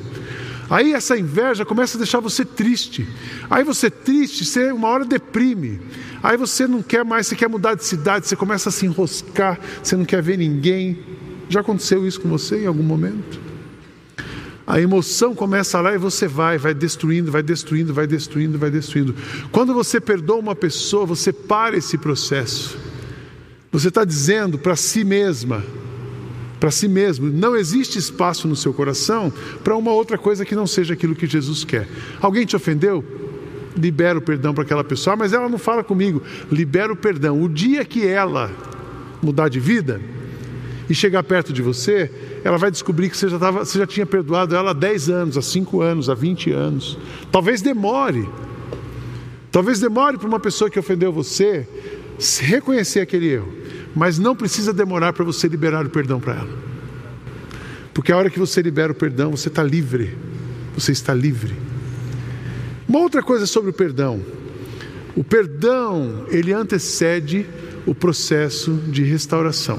Aí 0.69 0.93
essa 0.93 1.19
inveja 1.19 1.65
começa 1.65 1.97
a 1.97 1.99
deixar 1.99 2.21
você 2.21 2.45
triste. 2.45 3.07
Aí 3.51 3.65
você 3.65 3.91
triste, 3.91 4.45
você 4.45 4.73
uma 4.73 4.89
hora 4.89 5.05
deprime. 5.05 5.81
Aí 6.23 6.37
você 6.37 6.67
não 6.67 6.83
quer 6.83 7.05
mais, 7.05 7.27
você 7.27 7.37
quer 7.37 7.49
mudar 7.49 7.75
de 7.75 7.85
cidade, 7.85 8.27
você 8.27 8.37
começa 8.37 8.69
a 8.69 8.73
se 8.73 8.87
enroscar, 8.87 9.59
você 9.83 9.97
não 9.97 10.05
quer 10.05 10.23
ver 10.23 10.39
ninguém. 10.39 10.99
Já 11.53 11.61
aconteceu 11.61 12.07
isso 12.07 12.19
com 12.19 12.31
você 12.31 12.63
em 12.63 12.67
algum 12.67 12.83
momento? 12.83 13.39
A 14.67 14.81
emoção 14.81 15.35
começa 15.35 15.79
lá 15.83 15.95
e 15.95 15.99
você 15.99 16.27
vai, 16.27 16.57
vai 16.57 16.73
destruindo, 16.73 17.31
vai 17.31 17.43
destruindo, 17.43 17.93
vai 17.93 18.07
destruindo, 18.07 18.59
vai 18.59 18.71
destruindo. 18.71 19.15
Quando 19.51 19.75
você 19.75 20.01
perdoa 20.01 20.39
uma 20.39 20.55
pessoa, 20.55 21.05
você 21.05 21.31
para 21.31 21.77
esse 21.77 21.99
processo. 21.99 22.79
Você 23.71 23.89
está 23.89 24.03
dizendo 24.03 24.59
para 24.59 24.75
si 24.77 25.05
mesma, 25.05 25.63
para 26.59 26.71
si 26.71 26.89
mesmo, 26.89 27.29
não 27.29 27.55
existe 27.55 27.99
espaço 27.99 28.49
no 28.49 28.57
seu 28.57 28.73
coração 28.73 29.31
para 29.63 29.77
uma 29.77 29.93
outra 29.93 30.17
coisa 30.17 30.47
que 30.47 30.55
não 30.55 30.67
seja 30.67 30.95
aquilo 30.95 31.15
que 31.15 31.27
Jesus 31.27 31.65
quer. 31.65 31.87
Alguém 32.19 32.47
te 32.47 32.57
ofendeu? 32.57 33.05
Libera 33.77 34.19
o 34.19 34.23
perdão 34.23 34.55
para 34.55 34.65
aquela 34.65 34.85
pessoa, 34.85 35.13
ah, 35.13 35.17
mas 35.19 35.35
ela 35.35 35.51
não 35.51 35.59
fala 35.59 35.85
comigo. 35.85 36.23
Libera 36.51 36.91
o 36.91 36.97
perdão. 36.97 37.43
O 37.43 37.49
dia 37.49 37.85
que 37.85 38.07
ela 38.07 38.51
mudar 39.23 39.51
de 39.51 39.61
vida, 39.61 40.01
e 40.89 40.95
chegar 40.95 41.23
perto 41.23 41.53
de 41.53 41.62
você, 41.62 42.11
ela 42.45 42.59
vai 42.59 42.71
descobrir 42.71 43.09
que 43.09 43.17
você 43.17 43.29
já, 43.29 43.39
tava, 43.39 43.65
você 43.65 43.79
já 43.79 43.87
tinha 43.87 44.05
perdoado 44.05 44.55
ela 44.55 44.71
há 44.71 44.75
10 44.75 45.09
anos, 45.09 45.39
há 45.39 45.43
5 45.43 45.81
anos, 45.81 46.11
há 46.11 46.15
20 46.15 46.51
anos. 46.51 46.99
Talvez 47.31 47.62
demore. 47.62 48.29
Talvez 49.51 49.79
demore 49.79 50.19
para 50.19 50.29
uma 50.29 50.41
pessoa 50.41 50.71
que 50.71 50.79
ofendeu 50.79 51.12
você 51.12 51.67
reconhecer 52.41 53.01
aquele 53.01 53.29
erro. 53.29 53.53
Mas 53.95 54.19
não 54.19 54.35
precisa 54.35 54.73
demorar 54.73 55.12
para 55.12 55.25
você 55.25 55.47
liberar 55.47 55.85
o 55.85 55.91
perdão 55.91 56.19
para 56.19 56.35
ela. 56.35 56.59
Porque 57.93 58.11
a 58.11 58.17
hora 58.17 58.31
que 58.31 58.39
você 58.39 58.62
libera 58.62 58.93
o 58.93 58.95
perdão, 58.95 59.31
você 59.31 59.49
está 59.49 59.62
livre. 59.62 60.17
Você 60.75 60.93
está 60.93 61.12
livre. 61.12 61.55
Uma 62.89 63.01
outra 63.01 63.23
coisa 63.23 63.47
sobre 63.47 63.71
o 63.71 63.73
perdão. 63.73 64.21
O 65.15 65.23
perdão, 65.23 66.27
ele 66.31 66.53
antecede 66.53 67.47
o 67.87 67.95
processo 67.95 68.73
de 68.89 69.03
restauração. 69.03 69.79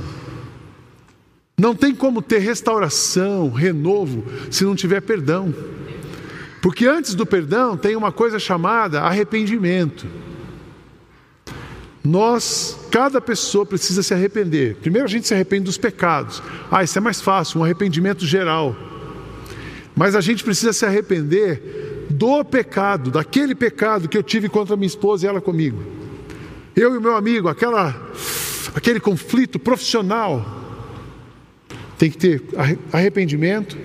Não 1.58 1.76
tem 1.76 1.94
como 1.94 2.22
ter 2.22 2.40
restauração, 2.40 3.50
renovo, 3.52 4.24
se 4.50 4.64
não 4.64 4.76
tiver 4.76 5.02
perdão. 5.02 5.54
Porque 6.62 6.88
antes 6.88 7.14
do 7.14 7.26
perdão 7.26 7.78
tem 7.78 7.96
uma 7.96 8.12
coisa 8.12 8.40
chamada 8.40 9.02
arrependimento. 9.02 10.08
Nós, 12.04 12.78
cada 12.90 13.22
pessoa 13.22 13.66
precisa 13.66 14.02
se 14.02 14.14
arrepender. 14.14 14.76
Primeiro 14.76 15.08
a 15.08 15.10
gente 15.10 15.28
se 15.28 15.34
arrepende 15.34 15.66
dos 15.66 15.78
pecados. 15.78 16.42
Ah, 16.72 16.84
isso 16.84 16.98
é 16.98 17.02
mais 17.02 17.22
fácil, 17.22 17.60
um 17.60 17.64
arrependimento 17.64 18.26
geral. 18.26 18.76
Mas 19.96 20.16
a 20.16 20.22
gente 20.22 20.44
precisa 20.44 20.74
se 20.74 20.86
arrepender 20.86 22.08
do 22.10 22.44
pecado, 22.44 23.12
daquele 23.12 23.54
pecado 23.54 24.10
que 24.10 24.18
eu 24.18 24.24
tive 24.24 24.50
contra 24.50 24.76
minha 24.76 24.88
esposa 24.88 25.26
e 25.26 25.30
ela 25.30 25.40
comigo. 25.40 25.82
Eu 26.76 26.96
e 26.96 26.98
o 26.98 27.02
meu 27.02 27.16
amigo, 27.16 27.48
aquela, 27.48 27.96
aquele 28.76 29.00
conflito 29.00 29.60
profissional 29.60 30.63
tem 31.98 32.10
que 32.10 32.18
ter 32.18 32.44
arrependimento, 32.92 33.78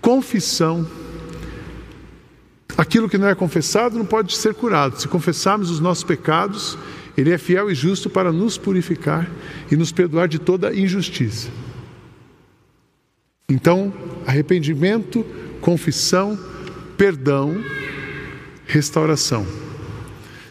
confissão. 0.00 0.86
Aquilo 2.76 3.08
que 3.08 3.18
não 3.18 3.28
é 3.28 3.34
confessado 3.34 3.98
não 3.98 4.06
pode 4.06 4.36
ser 4.36 4.54
curado. 4.54 5.00
Se 5.00 5.08
confessarmos 5.08 5.70
os 5.70 5.80
nossos 5.80 6.04
pecados, 6.04 6.78
Ele 7.16 7.32
é 7.32 7.38
fiel 7.38 7.70
e 7.70 7.74
justo 7.74 8.08
para 8.08 8.30
nos 8.30 8.56
purificar 8.56 9.28
e 9.70 9.76
nos 9.76 9.90
perdoar 9.90 10.28
de 10.28 10.38
toda 10.38 10.74
injustiça. 10.74 11.48
Então, 13.50 13.92
arrependimento, 14.26 15.24
confissão, 15.60 16.38
perdão, 16.96 17.64
restauração. 18.66 19.46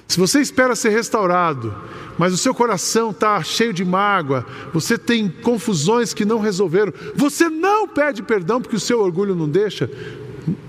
Se 0.07 0.17
você 0.17 0.39
espera 0.39 0.75
ser 0.75 0.89
restaurado 0.89 1.75
mas 2.17 2.33
o 2.33 2.37
seu 2.37 2.53
coração 2.53 3.11
está 3.11 3.41
cheio 3.43 3.71
de 3.71 3.85
mágoa, 3.85 4.45
você 4.73 4.97
tem 4.97 5.29
confusões 5.29 6.13
que 6.13 6.25
não 6.25 6.39
resolveram, 6.39 6.93
você 7.15 7.49
não 7.49 7.87
pede 7.87 8.23
perdão 8.23 8.61
porque 8.61 8.75
o 8.75 8.79
seu 8.79 8.99
orgulho 8.99 9.35
não 9.35 9.47
deixa, 9.47 9.89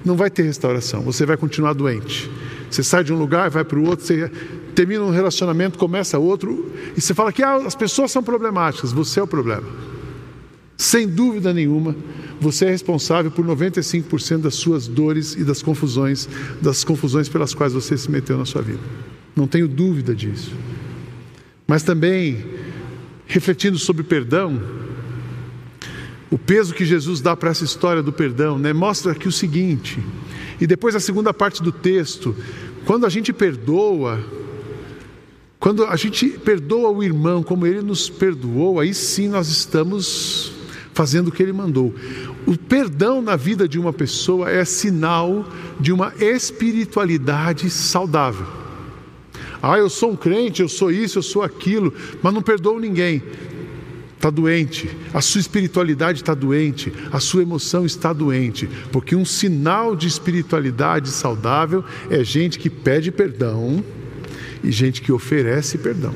não 0.05 0.17
vai 0.17 0.31
ter 0.31 0.43
restauração, 0.43 1.03
você 1.03 1.25
vai 1.25 1.37
continuar 1.37 1.73
doente. 1.73 2.31
Você 2.71 2.83
sai 2.83 3.03
de 3.03 3.13
um 3.13 3.19
lugar, 3.19 3.49
vai 3.49 3.65
para 3.65 3.79
o 3.79 3.87
outro, 3.87 4.05
você 4.05 4.31
termina 4.75 5.03
um 5.03 5.11
relacionamento, 5.11 5.79
começa 5.79 6.19
outro, 6.19 6.71
e 6.97 7.01
você 7.01 7.15
fala 7.15 7.33
que 7.33 7.43
ah, 7.43 7.57
as 7.57 7.75
pessoas 7.75 8.11
são 8.11 8.23
problemáticas, 8.23 8.93
você 8.93 9.21
é 9.21 9.23
o 9.23 9.27
problema. 9.27 9.67
Sem 10.77 11.09
dúvida 11.09 11.53
nenhuma, 11.53 11.97
você 12.41 12.67
é 12.67 12.71
responsável 12.71 13.31
por 13.31 13.45
95% 13.45 14.39
das 14.39 14.55
suas 14.55 14.87
dores 14.87 15.35
e 15.35 15.43
das 15.43 15.63
confusões, 15.63 16.29
das 16.61 16.85
confusões 16.85 17.29
pelas 17.29 17.53
quais 17.53 17.73
você 17.73 17.97
se 17.97 18.11
meteu 18.11 18.39
na 18.39 18.45
sua 18.45 18.63
vida. 18.63 18.81
Não 19.35 19.49
tenho 19.49 19.67
dúvida 19.67 20.15
disso. 20.15 20.53
Mas 21.69 21.83
também, 21.83 22.47
refletindo 23.27 23.79
sobre 23.79 24.03
perdão, 24.03 24.59
o 26.31 26.39
peso 26.39 26.73
que 26.73 26.83
Jesus 26.83 27.21
dá 27.21 27.37
para 27.37 27.51
essa 27.51 27.63
história 27.63 28.03
do 28.03 28.11
perdão, 28.11 28.59
né, 28.59 28.73
mostra 28.73 29.13
aqui 29.13 29.29
o 29.29 29.33
seguinte, 29.33 30.03
e 30.59 30.67
depois 30.67 30.97
a 30.97 31.01
segunda 31.01 31.33
parte 31.35 31.63
do 31.63 31.71
texto, 31.71 32.35
quando 32.87 33.05
a 33.05 33.11
gente 33.11 33.35
perdoa, 33.35 34.19
quando 35.61 35.85
a 35.85 35.95
gente 35.95 36.27
perdoa 36.31 36.89
o 36.89 37.03
irmão 37.03 37.43
como 37.43 37.67
ele 37.67 37.83
nos 37.83 38.09
perdoou, 38.09 38.81
aí 38.81 38.95
sim 38.95 39.29
nós 39.29 39.49
estamos 39.49 40.53
fazendo 40.95 41.29
o 41.29 41.31
que 41.31 41.43
ele 41.43 41.53
mandou. 41.53 41.95
O 42.47 42.57
perdão 42.57 43.21
na 43.21 43.37
vida 43.37 43.69
de 43.69 43.79
uma 43.79 43.93
pessoa 43.93 44.51
é 44.51 44.65
sinal 44.65 45.47
de 45.79 45.93
uma 45.93 46.15
espiritualidade 46.19 47.69
saudável. 47.69 48.58
Ah, 49.63 49.79
eu 49.79 49.89
sou 49.89 50.13
um 50.13 50.17
crente, 50.17 50.63
eu 50.63 50.69
sou 50.69 50.91
isso, 50.91 51.19
eu 51.19 51.23
sou 51.23 51.43
aquilo, 51.43 51.93
mas 52.23 52.33
não 52.33 52.43
perdoo 52.43 52.79
ninguém. 52.79 53.23
Está 54.15 54.31
doente, 54.31 54.91
a 55.15 55.21
sua 55.21 55.41
espiritualidade 55.41 56.23
está 56.23 56.35
doente, 56.35 56.93
a 57.13 57.21
sua 57.21 57.43
emoção 57.43 57.87
está 57.87 58.13
doente, 58.13 58.69
porque 58.91 59.15
um 59.15 59.25
sinal 59.25 59.95
de 59.95 60.09
espiritualidade 60.09 61.09
saudável 61.09 61.85
é 62.11 62.25
gente 62.25 62.59
que 62.59 62.69
pede 62.69 63.13
perdão 63.13 63.83
e 64.63 64.73
gente 64.73 65.01
que 65.03 65.13
oferece 65.13 65.79
perdão. 65.79 66.13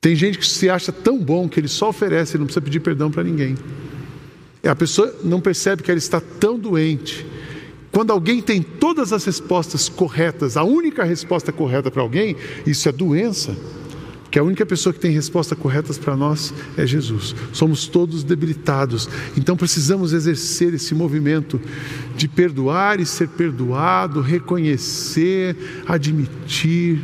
Tem 0.00 0.16
gente 0.16 0.38
que 0.38 0.46
se 0.46 0.70
acha 0.70 0.90
tão 0.90 1.18
bom 1.18 1.48
que 1.50 1.60
ele 1.60 1.68
só 1.68 1.90
oferece, 1.90 2.32
ele 2.32 2.40
não 2.40 2.46
precisa 2.46 2.62
pedir 2.62 2.80
perdão 2.80 3.10
para 3.10 3.22
ninguém. 3.22 3.54
A 4.64 4.74
pessoa 4.74 5.14
não 5.22 5.40
percebe 5.40 5.82
que 5.82 5.90
ela 5.90 5.98
está 5.98 6.20
tão 6.20 6.58
doente 6.58 7.26
quando 7.92 8.10
alguém 8.10 8.42
tem 8.42 8.62
todas 8.62 9.12
as 9.12 9.24
respostas 9.24 9.88
corretas, 9.88 10.56
a 10.56 10.64
única 10.64 11.04
resposta 11.04 11.52
correta 11.52 11.90
para 11.90 12.02
alguém, 12.02 12.36
isso 12.66 12.88
é 12.88 12.92
doença. 12.92 13.56
Que 14.30 14.38
a 14.38 14.42
única 14.42 14.66
pessoa 14.66 14.92
que 14.92 15.00
tem 15.00 15.10
respostas 15.12 15.58
corretas 15.58 15.96
para 15.96 16.14
nós 16.14 16.52
é 16.76 16.86
Jesus. 16.86 17.34
Somos 17.52 17.86
todos 17.86 18.22
debilitados. 18.22 19.08
Então 19.36 19.56
precisamos 19.56 20.12
exercer 20.12 20.74
esse 20.74 20.94
movimento 20.94 21.60
de 22.16 22.28
perdoar 22.28 23.00
e 23.00 23.06
ser 23.06 23.28
perdoado, 23.28 24.20
reconhecer, 24.20 25.56
admitir. 25.86 27.00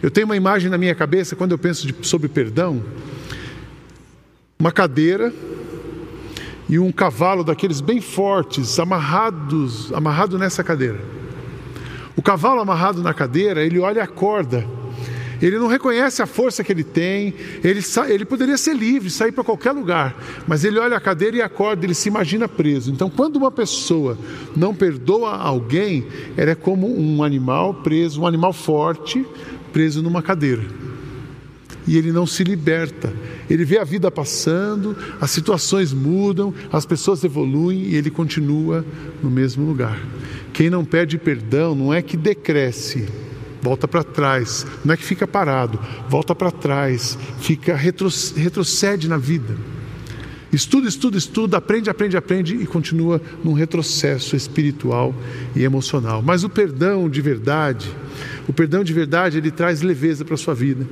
Eu 0.00 0.10
tenho 0.10 0.26
uma 0.26 0.36
imagem 0.36 0.70
na 0.70 0.78
minha 0.78 0.94
cabeça 0.94 1.36
quando 1.36 1.52
eu 1.52 1.58
penso 1.58 1.86
de, 1.86 1.94
sobre 2.00 2.28
perdão. 2.28 2.82
Uma 4.58 4.72
cadeira 4.72 5.34
e 6.68 6.78
um 6.78 6.90
cavalo 6.90 7.44
daqueles 7.44 7.80
bem 7.80 8.00
fortes, 8.00 8.78
amarrados, 8.78 9.92
amarrado 9.92 10.38
nessa 10.38 10.64
cadeira. 10.64 11.00
O 12.16 12.22
cavalo 12.22 12.60
amarrado 12.60 13.02
na 13.02 13.12
cadeira, 13.12 13.62
ele 13.62 13.78
olha 13.78 14.02
a 14.02 14.06
corda. 14.06 14.66
Ele 15.42 15.58
não 15.58 15.66
reconhece 15.66 16.22
a 16.22 16.26
força 16.26 16.62
que 16.62 16.72
ele 16.72 16.84
tem, 16.84 17.34
ele, 17.62 17.80
ele 18.08 18.24
poderia 18.24 18.56
ser 18.56 18.74
livre, 18.74 19.10
sair 19.10 19.32
para 19.32 19.44
qualquer 19.44 19.72
lugar, 19.72 20.16
mas 20.46 20.64
ele 20.64 20.78
olha 20.78 20.96
a 20.96 21.00
cadeira 21.00 21.36
e 21.36 21.42
a 21.42 21.48
corda, 21.48 21.84
ele 21.84 21.92
se 21.92 22.08
imagina 22.08 22.48
preso. 22.48 22.90
Então, 22.90 23.10
quando 23.10 23.36
uma 23.36 23.50
pessoa 23.50 24.16
não 24.56 24.74
perdoa 24.74 25.36
alguém, 25.36 26.06
ela 26.36 26.52
é 26.52 26.54
como 26.54 26.88
um 26.98 27.22
animal 27.22 27.74
preso, 27.74 28.22
um 28.22 28.26
animal 28.26 28.52
forte, 28.52 29.26
preso 29.72 30.02
numa 30.02 30.22
cadeira. 30.22 30.62
E 31.86 31.98
ele 31.98 32.12
não 32.12 32.26
se 32.26 32.42
liberta. 32.42 33.12
Ele 33.48 33.64
vê 33.64 33.78
a 33.78 33.84
vida 33.84 34.10
passando, 34.10 34.96
as 35.20 35.30
situações 35.30 35.92
mudam, 35.92 36.54
as 36.72 36.86
pessoas 36.86 37.22
evoluem 37.24 37.82
e 37.82 37.96
ele 37.96 38.10
continua 38.10 38.84
no 39.22 39.30
mesmo 39.30 39.66
lugar. 39.66 40.00
Quem 40.52 40.70
não 40.70 40.84
pede 40.84 41.18
perdão 41.18 41.74
não 41.74 41.92
é 41.92 42.00
que 42.00 42.16
decresce, 42.16 43.06
volta 43.60 43.88
para 43.88 44.04
trás, 44.04 44.64
não 44.84 44.94
é 44.94 44.96
que 44.96 45.04
fica 45.04 45.26
parado, 45.26 45.78
volta 46.08 46.34
para 46.34 46.50
trás, 46.50 47.18
fica 47.40 47.74
retrocede 47.74 49.08
na 49.08 49.18
vida. 49.18 49.54
Estuda, 50.52 50.88
estuda, 50.88 51.18
estuda, 51.18 51.56
aprende, 51.56 51.90
aprende, 51.90 52.16
aprende 52.16 52.54
e 52.54 52.64
continua 52.64 53.20
num 53.42 53.54
retrocesso 53.54 54.36
espiritual 54.36 55.12
e 55.56 55.64
emocional. 55.64 56.22
Mas 56.22 56.44
o 56.44 56.48
perdão 56.48 57.10
de 57.10 57.20
verdade, 57.20 57.88
o 58.48 58.52
perdão 58.52 58.84
de 58.84 58.92
verdade, 58.92 59.38
ele 59.38 59.50
traz 59.50 59.82
leveza 59.82 60.24
para 60.24 60.34
a 60.34 60.38
sua 60.38 60.54
vida. 60.54 60.86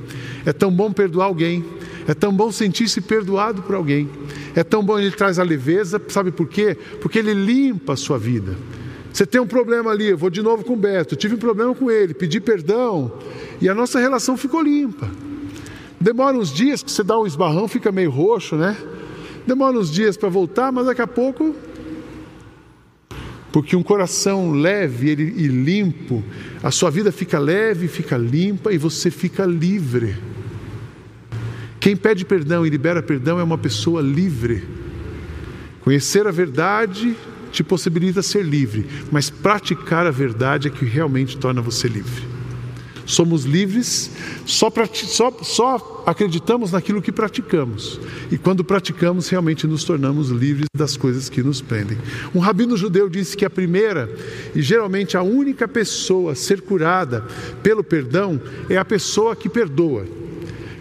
É 0.45 0.51
tão 0.51 0.71
bom 0.71 0.91
perdoar 0.91 1.25
alguém, 1.25 1.63
é 2.07 2.13
tão 2.13 2.33
bom 2.33 2.51
sentir-se 2.51 2.99
perdoado 3.01 3.61
por 3.61 3.75
alguém, 3.75 4.09
é 4.55 4.63
tão 4.63 4.83
bom 4.83 4.99
ele 4.99 5.11
traz 5.11 5.39
a 5.39 5.43
leveza, 5.43 6.01
sabe 6.09 6.31
por 6.31 6.47
quê? 6.47 6.77
Porque 7.01 7.19
ele 7.19 7.33
limpa 7.33 7.93
a 7.93 7.97
sua 7.97 8.17
vida. 8.17 8.55
Você 9.11 9.27
tem 9.27 9.39
um 9.39 9.45
problema 9.45 9.91
ali, 9.91 10.07
eu 10.07 10.17
vou 10.17 10.31
de 10.31 10.41
novo 10.41 10.63
com 10.63 10.73
o 10.73 10.75
Beto, 10.75 11.15
tive 11.15 11.35
um 11.35 11.37
problema 11.37 11.75
com 11.75 11.91
ele, 11.91 12.15
pedi 12.15 12.39
perdão 12.39 13.11
e 13.61 13.69
a 13.69 13.75
nossa 13.75 13.99
relação 13.99 14.35
ficou 14.35 14.61
limpa. 14.61 15.07
Demora 16.01 16.35
uns 16.35 16.51
dias 16.51 16.81
que 16.81 16.91
você 16.91 17.03
dá 17.03 17.17
um 17.19 17.25
esbarrão, 17.25 17.67
fica 17.67 17.91
meio 17.91 18.09
roxo, 18.09 18.55
né? 18.55 18.75
Demora 19.45 19.77
uns 19.77 19.91
dias 19.91 20.17
para 20.17 20.29
voltar, 20.29 20.71
mas 20.71 20.87
daqui 20.87 21.01
a 21.01 21.07
pouco. 21.07 21.55
Porque 23.53 23.75
um 23.75 23.83
coração 23.83 24.51
leve 24.51 25.11
e 25.11 25.47
limpo, 25.47 26.23
a 26.63 26.71
sua 26.71 26.89
vida 26.89 27.11
fica 27.11 27.37
leve, 27.37 27.87
fica 27.87 28.17
limpa 28.17 28.73
e 28.73 28.79
você 28.79 29.11
fica 29.11 29.45
livre. 29.45 30.17
Quem 31.79 31.95
pede 31.95 32.25
perdão 32.25 32.65
e 32.65 32.69
libera 32.71 33.03
perdão 33.03 33.39
é 33.39 33.43
uma 33.43 33.57
pessoa 33.57 34.01
livre. 34.01 34.63
Conhecer 35.81 36.25
a 36.25 36.31
verdade 36.31 37.15
te 37.51 37.63
possibilita 37.63 38.23
ser 38.23 38.43
livre, 38.43 38.87
mas 39.11 39.29
praticar 39.29 40.07
a 40.07 40.11
verdade 40.11 40.69
é 40.69 40.71
que 40.71 40.83
realmente 40.83 41.37
torna 41.37 41.61
você 41.61 41.87
livre. 41.87 42.32
Somos 43.13 43.43
livres, 43.43 44.09
só, 44.43 44.71
só, 44.91 45.31
só 45.43 46.03
acreditamos 46.03 46.71
naquilo 46.71 46.99
que 46.99 47.11
praticamos. 47.11 47.99
E 48.31 48.39
quando 48.39 48.63
praticamos, 48.63 49.29
realmente 49.29 49.67
nos 49.67 49.83
tornamos 49.83 50.29
livres 50.29 50.65
das 50.75 50.97
coisas 50.97 51.29
que 51.29 51.43
nos 51.43 51.61
prendem. 51.61 51.95
Um 52.33 52.39
rabino 52.39 52.75
judeu 52.75 53.07
disse 53.07 53.37
que 53.37 53.45
a 53.45 53.51
primeira 53.51 54.09
e 54.55 54.63
geralmente 54.63 55.15
a 55.15 55.21
única 55.21 55.67
pessoa 55.67 56.31
a 56.31 56.35
ser 56.35 56.61
curada 56.61 57.23
pelo 57.61 57.83
perdão 57.83 58.41
é 58.67 58.77
a 58.77 58.85
pessoa 58.85 59.35
que 59.35 59.47
perdoa. 59.47 60.07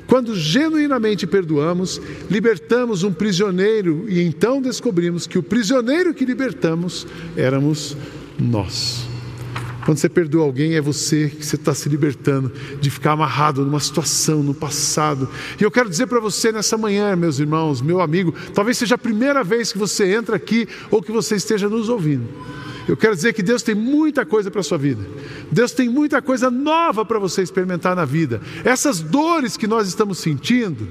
Quando 0.06 0.34
genuinamente 0.34 1.26
perdoamos, 1.26 2.00
libertamos 2.30 3.02
um 3.02 3.12
prisioneiro 3.12 4.06
e 4.08 4.22
então 4.22 4.62
descobrimos 4.62 5.26
que 5.26 5.38
o 5.38 5.42
prisioneiro 5.42 6.14
que 6.14 6.24
libertamos 6.24 7.06
éramos 7.36 7.94
nós. 8.38 9.11
Quando 9.84 9.98
você 9.98 10.08
perdoa 10.08 10.44
alguém, 10.44 10.74
é 10.74 10.80
você 10.80 11.28
que 11.28 11.44
você 11.44 11.56
está 11.56 11.74
se 11.74 11.88
libertando 11.88 12.52
de 12.80 12.88
ficar 12.88 13.12
amarrado 13.12 13.64
numa 13.64 13.80
situação, 13.80 14.42
no 14.42 14.54
passado. 14.54 15.28
E 15.60 15.64
eu 15.64 15.70
quero 15.70 15.88
dizer 15.88 16.06
para 16.06 16.20
você 16.20 16.52
nessa 16.52 16.78
manhã, 16.78 17.16
meus 17.16 17.40
irmãos, 17.40 17.82
meu 17.82 18.00
amigo, 18.00 18.32
talvez 18.54 18.78
seja 18.78 18.94
a 18.94 18.98
primeira 18.98 19.42
vez 19.42 19.72
que 19.72 19.78
você 19.78 20.14
entra 20.14 20.36
aqui 20.36 20.68
ou 20.90 21.02
que 21.02 21.10
você 21.10 21.34
esteja 21.34 21.68
nos 21.68 21.88
ouvindo. 21.88 22.28
Eu 22.86 22.96
quero 22.96 23.14
dizer 23.14 23.32
que 23.32 23.42
Deus 23.42 23.62
tem 23.62 23.74
muita 23.74 24.24
coisa 24.24 24.50
para 24.50 24.60
a 24.60 24.64
sua 24.64 24.78
vida. 24.78 25.04
Deus 25.50 25.72
tem 25.72 25.88
muita 25.88 26.22
coisa 26.22 26.50
nova 26.50 27.04
para 27.04 27.18
você 27.18 27.42
experimentar 27.42 27.96
na 27.96 28.04
vida. 28.04 28.40
Essas 28.64 29.00
dores 29.00 29.56
que 29.56 29.66
nós 29.66 29.88
estamos 29.88 30.18
sentindo, 30.18 30.86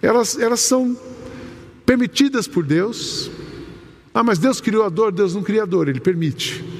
elas, 0.00 0.38
elas 0.38 0.60
são 0.60 0.96
permitidas 1.86 2.48
por 2.48 2.64
Deus. 2.64 3.30
Ah, 4.12 4.22
mas 4.22 4.38
Deus 4.38 4.60
criou 4.60 4.84
a 4.84 4.88
dor, 4.88 5.12
Deus 5.12 5.34
não 5.34 5.42
cria 5.42 5.62
a 5.62 5.66
dor, 5.66 5.88
Ele 5.88 6.00
permite. 6.00 6.71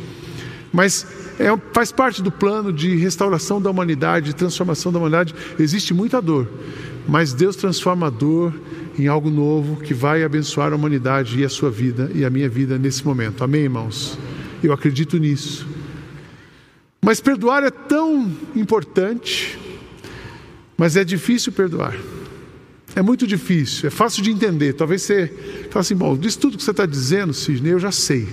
Mas 0.72 1.06
é, 1.38 1.46
faz 1.72 1.92
parte 1.92 2.22
do 2.22 2.32
plano 2.32 2.72
de 2.72 2.96
restauração 2.96 3.60
da 3.60 3.70
humanidade, 3.70 4.26
de 4.26 4.34
transformação 4.34 4.90
da 4.90 4.98
humanidade. 4.98 5.34
Existe 5.58 5.92
muita 5.92 6.20
dor, 6.20 6.48
mas 7.06 7.34
Deus 7.34 7.56
transforma 7.56 8.06
a 8.06 8.10
dor 8.10 8.54
em 8.98 9.06
algo 9.06 9.30
novo 9.30 9.76
que 9.76 9.92
vai 9.92 10.22
abençoar 10.22 10.72
a 10.72 10.76
humanidade 10.76 11.38
e 11.38 11.44
a 11.44 11.48
sua 11.48 11.70
vida 11.70 12.10
e 12.14 12.24
a 12.24 12.30
minha 12.30 12.48
vida 12.48 12.78
nesse 12.78 13.04
momento. 13.04 13.44
Amém, 13.44 13.62
irmãos? 13.62 14.18
Eu 14.62 14.72
acredito 14.72 15.18
nisso. 15.18 15.66
Mas 17.04 17.20
perdoar 17.20 17.64
é 17.64 17.70
tão 17.70 18.30
importante, 18.54 19.58
mas 20.76 20.96
é 20.96 21.04
difícil 21.04 21.52
perdoar. 21.52 21.96
É 22.94 23.02
muito 23.02 23.26
difícil, 23.26 23.88
é 23.88 23.90
fácil 23.90 24.22
de 24.22 24.30
entender. 24.30 24.74
Talvez 24.74 25.02
você 25.02 25.26
fale 25.70 25.80
assim, 25.80 25.96
bom, 25.96 26.16
diz 26.16 26.36
tudo 26.36 26.56
que 26.56 26.62
você 26.62 26.70
está 26.70 26.86
dizendo, 26.86 27.32
Sidney, 27.32 27.72
eu 27.72 27.78
já 27.78 27.90
sei. 27.90 28.28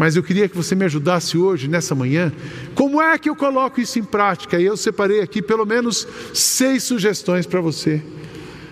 Mas 0.00 0.16
eu 0.16 0.22
queria 0.22 0.48
que 0.48 0.56
você 0.56 0.74
me 0.74 0.86
ajudasse 0.86 1.36
hoje, 1.36 1.68
nessa 1.68 1.94
manhã, 1.94 2.32
como 2.74 3.02
é 3.02 3.18
que 3.18 3.28
eu 3.28 3.36
coloco 3.36 3.82
isso 3.82 3.98
em 3.98 4.02
prática? 4.02 4.58
E 4.58 4.64
eu 4.64 4.74
separei 4.74 5.20
aqui 5.20 5.42
pelo 5.42 5.66
menos 5.66 6.08
seis 6.32 6.84
sugestões 6.84 7.44
para 7.44 7.60
você 7.60 8.02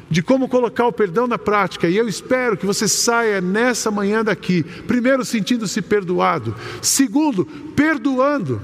de 0.09 0.23
como 0.23 0.49
colocar 0.49 0.87
o 0.87 0.93
perdão 0.93 1.27
na 1.27 1.37
prática. 1.37 1.87
E 1.87 1.99
eu 1.99 2.09
espero 2.09 2.57
que 2.57 2.64
você 2.64 2.88
saia 2.88 3.43
nessa 3.43 3.91
manhã 3.91 4.25
daqui, 4.25 4.62
primeiro 4.62 5.23
sentindo-se 5.23 5.83
perdoado, 5.83 6.57
segundo, 6.81 7.45
perdoando, 7.77 8.62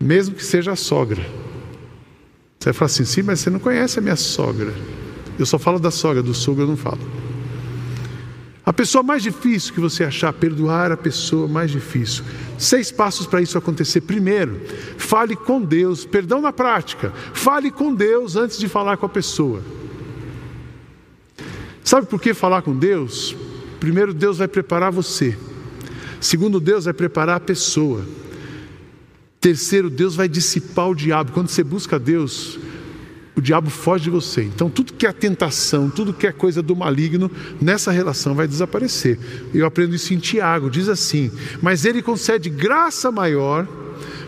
mesmo 0.00 0.34
que 0.34 0.44
seja 0.44 0.72
a 0.72 0.76
sogra. 0.76 1.22
Você 2.58 2.70
vai 2.70 2.72
falar 2.72 2.86
assim: 2.86 3.04
sim, 3.04 3.22
mas 3.22 3.38
você 3.38 3.48
não 3.48 3.60
conhece 3.60 4.00
a 4.00 4.02
minha 4.02 4.16
sogra. 4.16 4.74
Eu 5.38 5.46
só 5.46 5.56
falo 5.56 5.78
da 5.78 5.92
sogra, 5.92 6.20
do 6.20 6.34
sogro 6.34 6.64
eu 6.64 6.68
não 6.68 6.76
falo. 6.76 7.31
A 8.72 8.74
pessoa 8.74 9.02
mais 9.02 9.22
difícil 9.22 9.74
que 9.74 9.80
você 9.80 10.02
achar, 10.02 10.32
perdoar 10.32 10.90
a 10.90 10.96
pessoa 10.96 11.46
mais 11.46 11.70
difícil. 11.70 12.24
Seis 12.58 12.90
passos 12.90 13.26
para 13.26 13.42
isso 13.42 13.58
acontecer. 13.58 14.00
Primeiro, 14.00 14.62
fale 14.96 15.36
com 15.36 15.60
Deus, 15.60 16.06
perdão 16.06 16.40
na 16.40 16.54
prática. 16.54 17.12
Fale 17.34 17.70
com 17.70 17.94
Deus 17.94 18.34
antes 18.34 18.56
de 18.56 18.68
falar 18.68 18.96
com 18.96 19.04
a 19.04 19.10
pessoa. 19.10 19.62
Sabe 21.84 22.06
por 22.06 22.18
que 22.18 22.32
falar 22.32 22.62
com 22.62 22.74
Deus? 22.74 23.36
Primeiro, 23.78 24.14
Deus 24.14 24.38
vai 24.38 24.48
preparar 24.48 24.90
você. 24.90 25.36
Segundo, 26.18 26.58
Deus 26.58 26.86
vai 26.86 26.94
preparar 26.94 27.36
a 27.36 27.40
pessoa. 27.40 28.06
Terceiro, 29.38 29.90
Deus 29.90 30.16
vai 30.16 30.30
dissipar 30.30 30.88
o 30.88 30.94
diabo. 30.94 31.32
Quando 31.32 31.48
você 31.48 31.62
busca 31.62 31.98
Deus, 31.98 32.58
o 33.34 33.40
diabo 33.40 33.70
foge 33.70 34.04
de 34.04 34.10
você. 34.10 34.42
Então, 34.42 34.68
tudo 34.68 34.92
que 34.92 35.06
é 35.06 35.12
tentação, 35.12 35.88
tudo 35.88 36.12
que 36.12 36.26
é 36.26 36.32
coisa 36.32 36.62
do 36.62 36.76
maligno, 36.76 37.30
nessa 37.60 37.90
relação 37.90 38.34
vai 38.34 38.46
desaparecer. 38.46 39.18
Eu 39.54 39.66
aprendo 39.66 39.94
isso 39.94 40.12
em 40.12 40.18
Tiago, 40.18 40.70
diz 40.70 40.88
assim: 40.88 41.30
Mas 41.60 41.84
ele 41.84 42.02
concede 42.02 42.50
graça 42.50 43.10
maior 43.10 43.66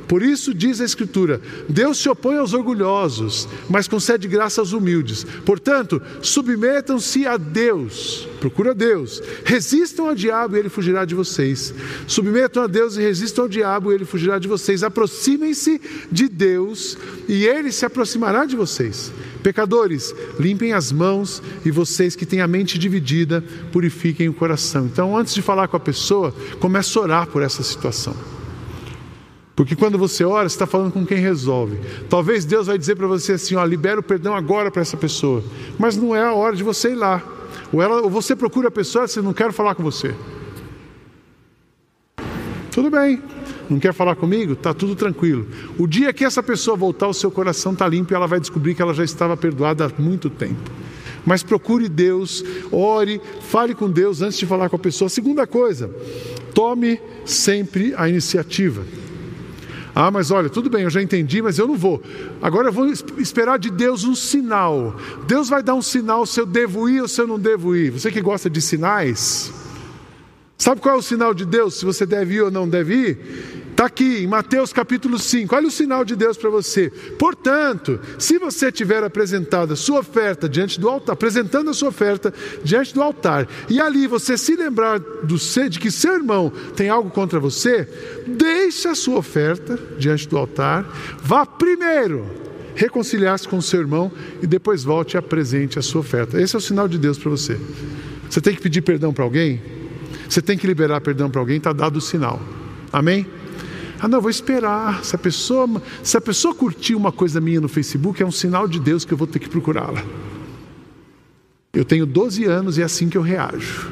por 0.07 0.23
isso 0.23 0.53
diz 0.53 0.81
a 0.81 0.85
Escritura: 0.85 1.41
Deus 1.69 1.99
se 1.99 2.09
opõe 2.09 2.37
aos 2.37 2.53
orgulhosos, 2.53 3.49
mas 3.69 3.89
concede 3.89 4.29
graça 4.29 4.61
aos 4.61 4.73
humildes. 4.73 5.25
Portanto, 5.45 6.01
submetam-se 6.23 7.27
a 7.27 7.37
Deus, 7.37 8.29
procura 8.41 8.75
Deus, 8.75 9.23
resistam 9.45 10.09
ao 10.09 10.15
diabo 10.15 10.57
e 10.57 10.61
ele 10.61 10.69
fugirá 10.69 11.05
de 11.05 11.15
vocês. 11.15 11.75
Submetam 12.07 12.63
a 12.63 12.67
Deus 12.67 12.97
e 12.97 13.01
resistam 13.01 13.45
ao 13.45 13.49
diabo 13.49 13.91
e 13.91 13.95
ele 13.95 14.05
fugirá 14.05 14.39
de 14.39 14.49
vocês. 14.49 14.83
Aproximem-se 14.83 15.81
de 16.11 16.29
Deus 16.29 16.97
e 17.29 17.45
ele 17.45 17.73
se 17.73 17.85
aproximará 17.85 18.45
de 18.45 18.57
vocês. 18.57 19.13
Pecadores, 19.43 20.15
limpem 20.39 20.73
as 20.73 20.91
mãos 20.91 21.43
e 21.65 21.71
vocês 21.71 22.17
que 22.17 22.25
têm 22.25 22.41
a 22.41 22.47
mente 22.47 22.79
dividida, 22.79 23.45
purifiquem 23.71 24.29
o 24.29 24.35
coração. 24.35 24.87
Então, 24.87 25.17
antes 25.17 25.35
de 25.35 25.43
falar 25.43 25.69
com 25.69 25.77
a 25.77 25.81
pessoa, 25.81 26.35
comece 26.59 26.97
a 26.99 27.03
orar 27.03 27.27
por 27.27 27.43
essa 27.43 27.63
situação. 27.63 28.34
Porque 29.57 29.77
quando 29.77 29.97
você 29.97 30.25
ora, 30.25 30.49
você 30.49 30.55
está 30.55 30.67
falando 30.67 30.93
com 30.93 31.07
quem 31.07 31.19
resolve. 31.19 31.79
Talvez 32.09 32.45
Deus 32.45 32.67
vai 32.67 32.77
dizer 32.77 32.97
para 32.97 33.07
você 33.07 33.33
assim: 33.33 33.55
ó, 33.55 33.65
libera 33.65 34.01
o 34.01 34.03
perdão 34.03 34.35
agora 34.35 34.71
para 34.71 34.83
essa 34.83 34.97
pessoa. 34.97 35.45
Mas 35.79 35.97
não 35.97 36.15
é 36.15 36.23
a 36.23 36.35
hora 36.35 36.57
de 36.57 36.65
você 36.65 36.91
ir 36.91 36.97
lá. 36.97 37.23
Ou, 37.73 37.81
ela, 37.81 38.03
ou 38.03 38.11
você 38.11 38.35
procura 38.35 38.69
a 38.69 38.71
pessoa 38.71 39.05
e 39.05 39.09
você 39.09 39.23
não 39.23 39.33
quer 39.33 39.53
falar 39.53 39.75
com 39.75 39.83
você. 39.83 40.15
Tudo 42.71 42.91
bem. 42.91 43.23
Não 43.71 43.79
quer 43.79 43.95
falar 43.95 44.17
comigo? 44.17 44.53
Está 44.53 44.75
tudo 44.75 44.95
tranquilo. 44.95 45.47
O 45.79 45.87
dia 45.87 46.13
que 46.13 46.25
essa 46.25 46.43
pessoa 46.43 46.77
voltar, 46.77 47.09
o 47.09 47.15
seu 47.15 47.31
coração 47.31 47.73
está 47.73 47.87
limpo 47.87 48.13
e 48.13 48.17
ela 48.17 48.27
vai 48.27 48.41
descobrir 48.41 48.75
que 48.75 48.83
ela 48.83 48.93
já 48.93 49.05
estava 49.05 49.37
perdoada 49.37 49.87
há 49.87 50.03
muito 50.03 50.29
tempo. 50.29 50.71
Mas 51.25 51.43
procure 51.43 51.89
Deus, 51.89 52.45
ore, 52.71 53.21
fale 53.41 53.75
com 53.75 53.91
Deus 53.91 54.21
antes 54.21 54.39
de 54.39 54.45
falar 54.45 54.69
com 54.69 54.77
a 54.77 54.79
pessoa. 54.79 55.09
Segunda 55.09 55.47
coisa, 55.47 55.89
tome 56.53 57.01
sempre 57.25 57.95
a 57.97 58.09
iniciativa. 58.09 58.85
Ah, 59.95 60.11
mas 60.11 60.31
olha, 60.31 60.51
tudo 60.51 60.69
bem, 60.69 60.83
eu 60.83 60.91
já 60.91 61.01
entendi, 61.01 61.41
mas 61.41 61.59
eu 61.59 61.69
não 61.69 61.77
vou. 61.77 62.03
Agora 62.43 62.69
eu 62.69 62.73
vou 62.73 62.87
esperar 63.19 63.59
de 63.59 63.71
Deus 63.71 64.03
um 64.05 64.15
sinal. 64.15 64.97
Deus 65.27 65.49
vai 65.49 65.63
dar 65.63 65.75
um 65.75 65.83
sinal 65.83 66.27
se 66.27 66.41
eu 66.41 66.47
devo 66.47 66.89
ir 66.89 67.01
ou 67.01 67.09
se 67.09 67.21
eu 67.21 67.27
não 67.29 67.39
devo 67.39 67.77
ir. 67.77 67.91
Você 67.91 68.11
que 68.11 68.21
gosta 68.21 68.51
de 68.51 68.61
sinais, 68.61 69.53
sabe 70.59 70.81
qual 70.81 70.97
é 70.97 70.99
o 70.99 71.03
sinal 71.03 71.33
de 71.33 71.45
Deus 71.45 71.79
se 71.79 71.85
você 71.85 72.05
deve 72.05 72.35
ir 72.35 72.43
ou 72.43 72.51
não 72.51 72.69
deve 72.69 72.95
ir? 72.95 73.64
Está 73.85 73.93
aqui 73.93 74.23
em 74.23 74.27
Mateus 74.27 74.73
capítulo 74.73 75.19
5. 75.19 75.55
Olha 75.55 75.69
o 75.69 75.71
sinal 75.71 76.07
de 76.07 76.17
Deus 76.17 76.39
para 76.39 76.49
você. 76.49 76.91
Portanto, 77.19 78.01
se 78.19 78.39
você 78.39 78.73
tiver 78.73 79.05
apresentado 79.05 79.75
a 79.75 79.77
sua 79.77 80.01
oferta 80.01 80.49
diante 80.49 80.81
do 80.81 80.89
altar, 80.89 81.13
apresentando 81.13 81.69
a 81.69 81.75
sua 81.75 81.91
oferta 81.91 82.33
diante 82.63 82.95
do 82.95 83.03
altar, 83.03 83.47
e 83.69 83.79
ali 83.79 84.07
você 84.07 84.39
se 84.39 84.57
lembrar 84.57 84.99
do, 84.99 85.37
de 85.69 85.79
que 85.79 85.91
seu 85.91 86.15
irmão 86.15 86.51
tem 86.75 86.89
algo 86.89 87.11
contra 87.11 87.39
você, 87.39 87.87
deixe 88.27 88.89
a 88.89 88.95
sua 88.95 89.19
oferta 89.19 89.79
diante 89.99 90.27
do 90.27 90.39
altar, 90.39 90.91
vá 91.23 91.45
primeiro 91.45 92.25
reconciliar-se 92.75 93.47
com 93.47 93.61
seu 93.61 93.81
irmão 93.81 94.11
e 94.43 94.47
depois 94.47 94.83
volte 94.83 95.13
e 95.13 95.19
apresente 95.19 95.79
a 95.79 95.83
sua 95.83 96.01
oferta. 96.01 96.41
Esse 96.41 96.57
é 96.57 96.59
o 96.59 96.63
sinal 96.63 96.89
de 96.89 96.97
Deus 96.97 97.19
para 97.19 97.29
você. 97.29 97.61
Você 98.31 98.41
tem 98.41 98.55
que 98.55 98.63
pedir 98.63 98.81
perdão 98.81 99.13
para 99.13 99.25
alguém? 99.25 99.61
Você 100.27 100.41
tem 100.41 100.57
que 100.57 100.67
liberar 100.67 101.03
perdão 101.03 101.29
para 101.29 101.39
alguém, 101.39 101.59
está 101.59 101.75
dado 101.75 101.99
o 101.99 102.01
sinal. 102.01 102.41
Amém? 102.91 103.27
Ah, 104.05 104.09
não, 104.09 104.21
vou 104.21 104.29
esperar. 104.29 105.03
Se 105.03 105.17
a, 105.17 105.19
pessoa, 105.19 105.83
se 106.03 106.15
a 106.15 106.21
pessoa 106.21 106.55
curtir 106.55 106.95
uma 106.95 107.11
coisa 107.11 107.41
minha 107.41 107.59
no 107.59 107.69
Facebook, 107.69 108.23
é 108.23 108.27
um 108.27 108.31
sinal 108.31 108.69
de 108.69 108.79
Deus 108.79 109.03
que 109.03 109.15
eu 109.15 109.17
vou 109.17 109.27
ter 109.27 109.39
que 109.39 109.49
procurá-la. 109.49 110.05
Eu 111.73 111.87
tenho 111.87 112.05
12 112.05 112.45
anos 112.45 112.77
e 112.77 112.83
é 112.83 112.85
assim 112.85 113.09
que 113.09 113.17
eu 113.17 113.23
reajo. 113.23 113.91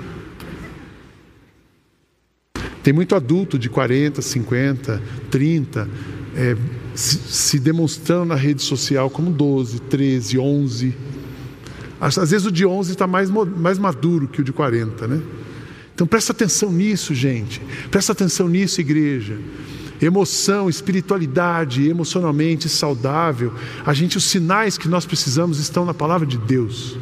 Tem 2.83 2.93
muito 2.93 3.15
adulto 3.15 3.59
de 3.59 3.71
40, 3.71 4.21
50, 4.21 5.03
30, 5.31 5.89
é, 6.37 6.59
se, 6.95 7.17
se 7.17 7.59
demonstrando 7.59 8.27
na 8.27 8.35
rede 8.35 8.61
social 8.61 9.09
como 9.09 9.31
12, 9.31 9.81
13, 9.81 10.39
11. 10.39 10.95
Às, 11.99 12.19
às 12.19 12.31
vezes 12.33 12.47
o 12.47 12.53
de 12.53 12.67
11 12.67 12.93
está 12.93 13.07
mais, 13.07 13.31
mais 13.31 13.79
maduro 13.79 14.29
que 14.29 14.43
o 14.43 14.45
de 14.45 14.53
40, 14.53 15.09
né? 15.09 15.23
Então 15.95 16.07
presta 16.07 16.33
atenção 16.33 16.71
nisso, 16.71 17.15
gente. 17.15 17.63
Presta 17.91 18.13
atenção 18.13 18.47
nisso, 18.47 18.79
igreja. 18.79 19.39
Emoção, 20.03 20.69
espiritualidade, 20.69 21.89
emocionalmente 21.89 22.69
saudável. 22.69 23.55
A 23.87 23.95
gente, 23.95 24.17
os 24.17 24.25
sinais 24.25 24.77
que 24.77 24.89
nós 24.89 25.07
precisamos 25.07 25.61
estão 25.61 25.85
na 25.85 25.95
palavra 25.95 26.27
de 26.27 26.37
Deus. 26.37 26.99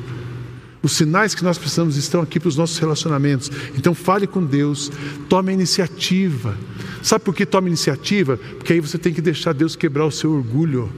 Os 0.83 0.93
sinais 0.93 1.35
que 1.35 1.43
nós 1.43 1.59
precisamos 1.59 1.97
estão 1.97 2.21
aqui 2.21 2.39
para 2.39 2.49
os 2.49 2.57
nossos 2.57 2.79
relacionamentos. 2.79 3.51
Então 3.77 3.95
fale 3.95 4.27
com 4.27 4.45
Deus, 4.45 4.91
tome 5.29 5.51
a 5.51 5.55
iniciativa. 5.55 6.57
Sabe 7.03 7.25
por 7.25 7.35
que 7.35 7.47
tome 7.47 7.69
iniciativa? 7.69 8.37
Porque 8.37 8.75
aí 8.75 8.81
você 8.81 8.99
tem 8.99 9.13
que 9.13 9.23
deixar 9.23 9.53
Deus 9.55 9.75
quebrar 9.75 10.07
o 10.07 10.11
seu 10.11 10.33
orgulho. 10.33 10.91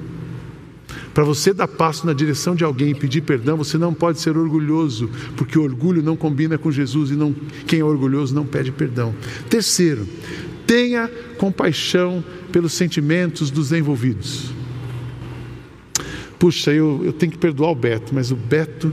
Para 1.15 1.25
você 1.25 1.53
dar 1.53 1.69
passo 1.69 2.07
na 2.07 2.13
direção 2.13 2.55
de 2.55 2.65
alguém 2.65 2.91
e 2.91 2.95
pedir 2.95 3.21
perdão, 3.21 3.57
você 3.57 3.77
não 3.77 3.93
pode 3.93 4.21
ser 4.21 4.37
orgulhoso, 4.37 5.11
porque 5.37 5.59
o 5.59 5.63
orgulho 5.63 6.03
não 6.03 6.17
combina 6.17 6.57
com 6.57 6.71
Jesus 6.71 7.11
e 7.11 7.15
não, 7.15 7.35
quem 7.67 7.81
é 7.81 7.85
orgulhoso 7.85 8.35
não 8.35 8.47
pede 8.47 8.73
perdão. 8.73 9.15
Terceiro, 9.51 10.07
tenha 10.73 11.07
compaixão 11.37 12.25
pelos 12.51 12.73
sentimentos 12.73 13.51
dos 13.51 13.73
envolvidos. 13.73 14.51
Puxa, 16.39 16.73
eu, 16.73 17.03
eu 17.05 17.13
tenho 17.13 17.31
que 17.31 17.37
perdoar 17.37 17.71
o 17.71 17.75
Beto, 17.75 18.15
mas 18.15 18.33
o 18.33 18.37
Beto, 18.37 18.91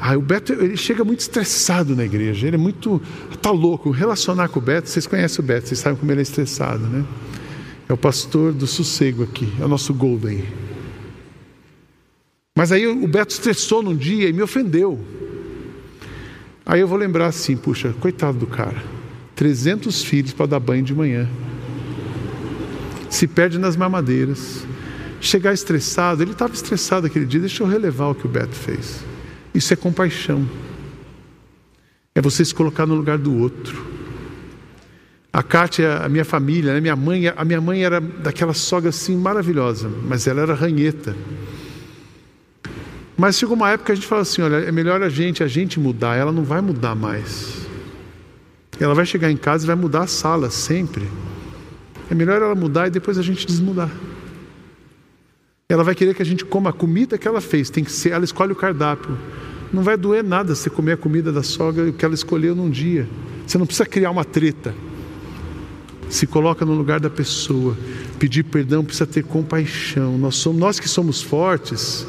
ah, 0.00 0.18
o 0.18 0.20
Beto 0.20 0.52
ele 0.52 0.76
chega 0.76 1.04
muito 1.04 1.20
estressado 1.20 1.94
na 1.94 2.04
igreja, 2.04 2.48
ele 2.48 2.56
é 2.56 2.58
muito, 2.58 3.00
tá 3.40 3.52
louco. 3.52 3.90
Relacionar 3.90 4.48
com 4.48 4.58
o 4.58 4.62
Beto, 4.62 4.88
vocês 4.88 5.06
conhecem 5.06 5.42
o 5.42 5.46
Beto, 5.46 5.68
vocês 5.68 5.78
sabem 5.78 6.00
como 6.00 6.10
ele 6.10 6.18
é 6.18 6.22
estressado, 6.22 6.84
né? 6.84 7.04
É 7.88 7.92
o 7.92 7.96
pastor 7.96 8.52
do 8.52 8.66
sossego 8.66 9.22
aqui, 9.22 9.48
é 9.60 9.64
o 9.64 9.68
nosso 9.68 9.94
Golden. 9.94 10.44
Mas 12.58 12.72
aí 12.72 12.88
o 12.88 13.06
Beto 13.06 13.32
estressou 13.32 13.84
num 13.84 13.94
dia 13.94 14.28
e 14.28 14.32
me 14.32 14.42
ofendeu. 14.42 14.98
Aí 16.66 16.80
eu 16.80 16.88
vou 16.88 16.98
lembrar 16.98 17.26
assim, 17.26 17.56
puxa, 17.56 17.94
coitado 18.00 18.36
do 18.36 18.48
cara. 18.48 18.99
300 19.40 20.04
filhos 20.04 20.34
para 20.34 20.44
dar 20.44 20.60
banho 20.60 20.82
de 20.82 20.94
manhã. 20.94 21.26
Se 23.08 23.26
perde 23.26 23.58
nas 23.58 23.74
mamadeiras. 23.74 24.66
Chegar 25.18 25.54
estressado, 25.54 26.22
ele 26.22 26.32
estava 26.32 26.52
estressado 26.52 27.06
aquele 27.06 27.24
dia, 27.24 27.40
deixa 27.40 27.62
eu 27.62 27.66
relevar 27.66 28.10
o 28.10 28.14
que 28.14 28.26
o 28.26 28.28
Beto 28.28 28.54
fez. 28.54 29.02
Isso 29.54 29.72
é 29.72 29.76
compaixão. 29.76 30.46
É 32.14 32.20
você 32.20 32.44
se 32.44 32.54
colocar 32.54 32.84
no 32.84 32.94
lugar 32.94 33.16
do 33.16 33.34
outro. 33.34 33.82
A 35.32 35.42
Kátia, 35.42 36.00
a 36.04 36.08
minha 36.10 36.24
família, 36.24 36.74
né? 36.74 36.80
minha 36.80 36.96
mãe, 36.96 37.28
a 37.28 37.42
minha 37.42 37.62
mãe 37.62 37.82
era 37.82 37.98
daquela 37.98 38.52
sogra 38.52 38.90
assim 38.90 39.16
maravilhosa, 39.16 39.90
mas 40.06 40.26
ela 40.26 40.42
era 40.42 40.52
ranheta. 40.52 41.16
Mas 43.16 43.38
chegou 43.38 43.56
uma 43.56 43.70
época 43.70 43.86
que 43.86 43.92
a 43.92 43.94
gente 43.94 44.06
fala 44.06 44.20
assim: 44.20 44.42
olha, 44.42 44.56
é 44.56 44.70
melhor 44.70 45.02
a 45.02 45.08
gente, 45.08 45.42
a 45.42 45.48
gente 45.48 45.80
mudar, 45.80 46.14
ela 46.14 46.30
não 46.30 46.44
vai 46.44 46.60
mudar 46.60 46.94
mais. 46.94 47.69
Ela 48.80 48.94
vai 48.94 49.04
chegar 49.04 49.30
em 49.30 49.36
casa 49.36 49.64
e 49.64 49.66
vai 49.66 49.76
mudar 49.76 50.02
a 50.02 50.06
sala 50.06 50.50
sempre. 50.50 51.06
É 52.10 52.14
melhor 52.14 52.40
ela 52.40 52.54
mudar 52.54 52.88
e 52.88 52.90
depois 52.90 53.18
a 53.18 53.22
gente 53.22 53.46
desmudar. 53.46 53.90
Ela 55.68 55.84
vai 55.84 55.94
querer 55.94 56.14
que 56.14 56.22
a 56.22 56.26
gente 56.26 56.44
coma 56.44 56.70
a 56.70 56.72
comida 56.72 57.16
que 57.16 57.28
ela 57.28 57.40
fez, 57.40 57.70
tem 57.70 57.84
que 57.84 57.92
ser, 57.92 58.10
ela 58.10 58.24
escolhe 58.24 58.52
o 58.52 58.56
cardápio. 58.56 59.16
Não 59.72 59.84
vai 59.84 59.96
doer 59.96 60.24
nada 60.24 60.54
você 60.54 60.68
comer 60.68 60.92
a 60.92 60.96
comida 60.96 61.30
da 61.30 61.44
sogra 61.44 61.92
que 61.92 62.04
ela 62.04 62.14
escolheu 62.14 62.56
num 62.56 62.68
dia. 62.68 63.06
Você 63.46 63.56
não 63.56 63.66
precisa 63.66 63.86
criar 63.86 64.10
uma 64.10 64.24
treta. 64.24 64.74
Se 66.08 66.26
coloca 66.26 66.64
no 66.64 66.74
lugar 66.74 66.98
da 66.98 67.08
pessoa. 67.08 67.76
Pedir 68.18 68.42
perdão 68.42 68.84
precisa 68.84 69.06
ter 69.06 69.22
compaixão. 69.22 70.18
Nós 70.18 70.34
somos 70.36 70.58
nós 70.58 70.80
que 70.80 70.88
somos 70.88 71.22
fortes 71.22 72.04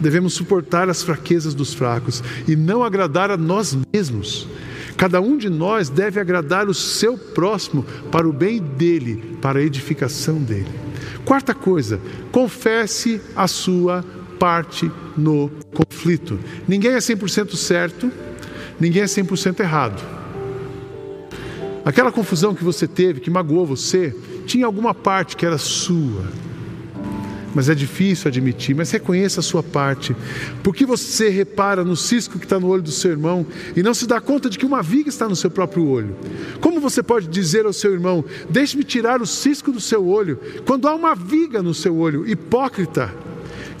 devemos 0.00 0.32
suportar 0.32 0.88
as 0.88 1.02
fraquezas 1.02 1.54
dos 1.54 1.74
fracos 1.74 2.24
e 2.48 2.56
não 2.56 2.82
agradar 2.82 3.30
a 3.30 3.36
nós 3.36 3.76
mesmos. 3.92 4.48
Cada 5.00 5.18
um 5.18 5.38
de 5.38 5.48
nós 5.48 5.88
deve 5.88 6.20
agradar 6.20 6.68
o 6.68 6.74
seu 6.74 7.16
próximo 7.16 7.86
para 8.12 8.28
o 8.28 8.32
bem 8.34 8.58
dele, 8.58 9.38
para 9.40 9.58
a 9.58 9.62
edificação 9.62 10.36
dele. 10.36 10.68
Quarta 11.24 11.54
coisa, 11.54 11.98
confesse 12.30 13.18
a 13.34 13.48
sua 13.48 14.04
parte 14.38 14.92
no 15.16 15.50
conflito. 15.72 16.38
Ninguém 16.68 16.90
é 16.90 16.98
100% 16.98 17.56
certo, 17.56 18.12
ninguém 18.78 19.00
é 19.00 19.06
100% 19.06 19.60
errado. 19.60 20.02
Aquela 21.82 22.12
confusão 22.12 22.54
que 22.54 22.62
você 22.62 22.86
teve, 22.86 23.20
que 23.20 23.30
magoou 23.30 23.64
você, 23.64 24.14
tinha 24.44 24.66
alguma 24.66 24.92
parte 24.92 25.34
que 25.34 25.46
era 25.46 25.56
sua 25.56 26.26
mas 27.54 27.68
é 27.68 27.74
difícil 27.74 28.28
admitir, 28.28 28.74
mas 28.74 28.90
reconheça 28.90 29.40
a 29.40 29.42
sua 29.42 29.62
parte. 29.62 30.14
Por 30.62 30.74
que 30.74 30.86
você 30.86 31.28
repara 31.28 31.84
no 31.84 31.96
cisco 31.96 32.38
que 32.38 32.44
está 32.44 32.58
no 32.58 32.68
olho 32.68 32.82
do 32.82 32.90
seu 32.90 33.10
irmão 33.10 33.46
e 33.76 33.82
não 33.82 33.94
se 33.94 34.06
dá 34.06 34.20
conta 34.20 34.48
de 34.48 34.58
que 34.58 34.66
uma 34.66 34.82
viga 34.82 35.08
está 35.08 35.28
no 35.28 35.36
seu 35.36 35.50
próprio 35.50 35.86
olho? 35.86 36.16
Como 36.60 36.80
você 36.80 37.02
pode 37.02 37.28
dizer 37.28 37.66
ao 37.66 37.72
seu 37.72 37.92
irmão: 37.92 38.24
Deixe-me 38.48 38.84
tirar 38.84 39.20
o 39.20 39.26
cisco 39.26 39.72
do 39.72 39.80
seu 39.80 40.06
olho, 40.06 40.38
quando 40.66 40.88
há 40.88 40.94
uma 40.94 41.14
viga 41.14 41.62
no 41.62 41.74
seu 41.74 41.96
olho? 41.96 42.28
Hipócrita! 42.28 43.12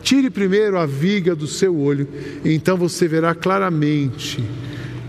Tire 0.02 0.30
primeiro 0.30 0.78
a 0.78 0.86
viga 0.86 1.34
do 1.34 1.46
seu 1.46 1.76
olho, 1.76 2.08
e 2.44 2.54
então 2.54 2.76
você 2.76 3.06
verá 3.06 3.34
claramente 3.34 4.42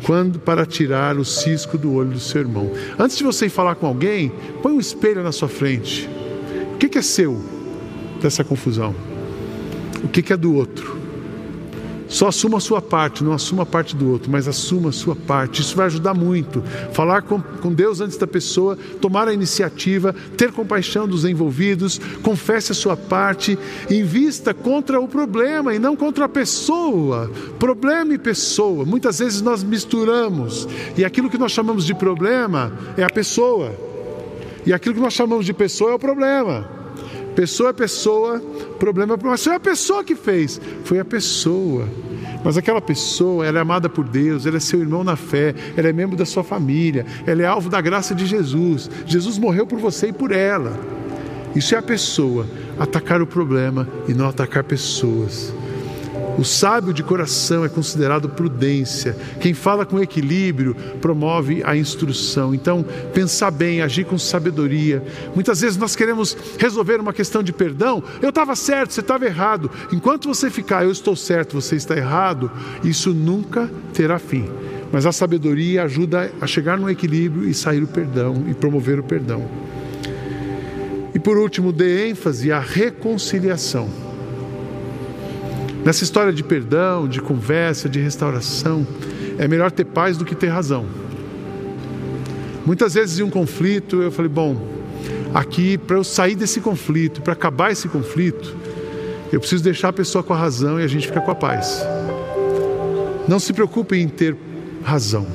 quando 0.03 0.39
para 0.39 0.65
tirar 0.65 1.17
o 1.17 1.23
cisco 1.23 1.77
do 1.77 1.93
olho 1.93 2.11
do 2.11 2.19
seu 2.19 2.41
irmão. 2.41 2.71
Antes 2.97 3.17
de 3.17 3.23
você 3.23 3.45
ir 3.45 3.49
falar 3.49 3.75
com 3.75 3.85
alguém, 3.85 4.31
põe 4.61 4.73
um 4.73 4.79
espelho 4.79 5.23
na 5.23 5.31
sua 5.31 5.47
frente. 5.47 6.09
O 6.73 6.77
que 6.77 6.97
é 6.97 7.01
seu? 7.01 7.60
Dessa 8.21 8.43
confusão. 8.43 8.95
O 10.03 10.07
que, 10.07 10.31
é 10.33 10.37
do 10.37 10.55
outro? 10.55 10.99
Só 12.11 12.27
assuma 12.27 12.57
a 12.57 12.59
sua 12.59 12.81
parte, 12.81 13.23
não 13.23 13.31
assuma 13.31 13.63
a 13.63 13.65
parte 13.65 13.95
do 13.95 14.11
outro, 14.11 14.29
mas 14.29 14.45
assuma 14.45 14.89
a 14.89 14.91
sua 14.91 15.15
parte. 15.15 15.61
Isso 15.61 15.77
vai 15.77 15.85
ajudar 15.85 16.13
muito. 16.13 16.61
Falar 16.91 17.21
com, 17.21 17.41
com 17.41 17.73
Deus 17.73 18.01
antes 18.01 18.17
da 18.17 18.27
pessoa, 18.27 18.77
tomar 18.99 19.29
a 19.29 19.33
iniciativa, 19.33 20.13
ter 20.35 20.51
compaixão 20.51 21.07
dos 21.07 21.23
envolvidos, 21.23 22.01
confesse 22.21 22.73
a 22.73 22.75
sua 22.75 22.97
parte, 22.97 23.57
invista 23.89 24.53
contra 24.53 24.99
o 24.99 25.07
problema 25.07 25.73
e 25.73 25.79
não 25.79 25.95
contra 25.95 26.25
a 26.25 26.29
pessoa. 26.29 27.31
Problema 27.57 28.13
e 28.13 28.17
pessoa. 28.17 28.83
Muitas 28.83 29.19
vezes 29.19 29.41
nós 29.41 29.63
misturamos 29.63 30.67
e 30.97 31.05
aquilo 31.05 31.29
que 31.29 31.37
nós 31.37 31.53
chamamos 31.53 31.85
de 31.85 31.95
problema 31.95 32.73
é 32.97 33.03
a 33.03 33.09
pessoa, 33.09 33.73
e 34.65 34.73
aquilo 34.73 34.95
que 34.95 35.01
nós 35.01 35.13
chamamos 35.13 35.45
de 35.45 35.53
pessoa 35.53 35.91
é 35.91 35.93
o 35.93 35.99
problema. 35.99 36.80
Pessoa 37.35 37.69
é 37.69 37.73
pessoa, 37.73 38.39
problema 38.79 39.13
é 39.13 39.17
problema. 39.17 39.31
Mas 39.31 39.43
foi 39.43 39.55
a 39.55 39.59
pessoa 39.59 40.03
que 40.03 40.15
fez, 40.15 40.59
foi 40.83 40.99
a 40.99 41.05
pessoa. 41.05 41.87
Mas 42.43 42.57
aquela 42.57 42.81
pessoa, 42.81 43.45
ela 43.45 43.59
é 43.59 43.61
amada 43.61 43.87
por 43.87 44.07
Deus, 44.07 44.45
ela 44.45 44.57
é 44.57 44.59
seu 44.59 44.79
irmão 44.79 45.03
na 45.03 45.15
fé, 45.15 45.53
ela 45.77 45.87
é 45.87 45.93
membro 45.93 46.17
da 46.17 46.25
sua 46.25 46.43
família, 46.43 47.05
ela 47.25 47.41
é 47.41 47.45
alvo 47.45 47.69
da 47.69 47.79
graça 47.79 48.15
de 48.15 48.25
Jesus. 48.25 48.89
Jesus 49.05 49.37
morreu 49.37 49.65
por 49.67 49.79
você 49.79 50.07
e 50.07 50.13
por 50.13 50.31
ela. 50.31 50.77
Isso 51.55 51.75
é 51.75 51.77
a 51.77 51.81
pessoa, 51.81 52.47
atacar 52.79 53.21
o 53.21 53.27
problema 53.27 53.87
e 54.07 54.13
não 54.13 54.27
atacar 54.27 54.63
pessoas. 54.63 55.53
O 56.37 56.43
sábio 56.43 56.93
de 56.93 57.03
coração 57.03 57.63
é 57.63 57.69
considerado 57.69 58.29
prudência. 58.29 59.15
Quem 59.39 59.53
fala 59.53 59.85
com 59.85 59.99
equilíbrio 59.99 60.75
promove 60.99 61.61
a 61.63 61.75
instrução. 61.75 62.55
Então, 62.55 62.85
pensar 63.13 63.51
bem, 63.51 63.81
agir 63.81 64.05
com 64.05 64.17
sabedoria. 64.17 65.03
Muitas 65.35 65.61
vezes 65.61 65.77
nós 65.77 65.95
queremos 65.95 66.35
resolver 66.57 66.99
uma 66.99 67.13
questão 67.13 67.43
de 67.43 67.51
perdão. 67.51 68.03
Eu 68.21 68.29
estava 68.29 68.55
certo, 68.55 68.93
você 68.93 69.01
estava 69.01 69.25
errado. 69.25 69.69
Enquanto 69.91 70.27
você 70.27 70.49
ficar, 70.49 70.83
eu 70.83 70.91
estou 70.91 71.15
certo, 71.15 71.59
você 71.59 71.75
está 71.75 71.95
errado, 71.95 72.49
isso 72.83 73.13
nunca 73.13 73.69
terá 73.93 74.17
fim. 74.17 74.49
Mas 74.91 75.05
a 75.05 75.11
sabedoria 75.11 75.83
ajuda 75.83 76.31
a 76.41 76.47
chegar 76.47 76.77
no 76.77 76.89
equilíbrio 76.89 77.47
e 77.47 77.53
sair 77.53 77.83
o 77.83 77.87
perdão 77.87 78.45
e 78.47 78.53
promover 78.53 78.99
o 78.99 79.03
perdão. 79.03 79.47
por 81.23 81.37
último, 81.37 81.71
dê 81.71 82.09
ênfase 82.09 82.51
à 82.51 82.59
reconciliação. 82.59 84.10
Nessa 85.83 86.03
história 86.03 86.31
de 86.31 86.43
perdão, 86.43 87.07
de 87.07 87.19
conversa, 87.19 87.89
de 87.89 87.99
restauração, 87.99 88.85
é 89.39 89.47
melhor 89.47 89.71
ter 89.71 89.85
paz 89.85 90.15
do 90.15 90.23
que 90.23 90.35
ter 90.35 90.47
razão. 90.47 90.85
Muitas 92.65 92.93
vezes 92.93 93.17
em 93.17 93.23
um 93.23 93.29
conflito 93.29 94.01
eu 94.01 94.11
falei, 94.11 94.29
bom, 94.29 94.67
aqui 95.33 95.79
para 95.79 95.97
eu 95.97 96.03
sair 96.03 96.35
desse 96.35 96.61
conflito, 96.61 97.21
para 97.21 97.33
acabar 97.33 97.71
esse 97.71 97.87
conflito, 97.87 98.55
eu 99.33 99.39
preciso 99.39 99.63
deixar 99.63 99.89
a 99.89 99.93
pessoa 99.93 100.23
com 100.23 100.33
a 100.33 100.37
razão 100.37 100.79
e 100.79 100.83
a 100.83 100.87
gente 100.87 101.07
fica 101.07 101.19
com 101.19 101.31
a 101.31 101.35
paz. 101.35 101.83
Não 103.27 103.39
se 103.39 103.51
preocupe 103.51 103.97
em 103.97 104.07
ter 104.07 104.35
razão, 104.83 105.25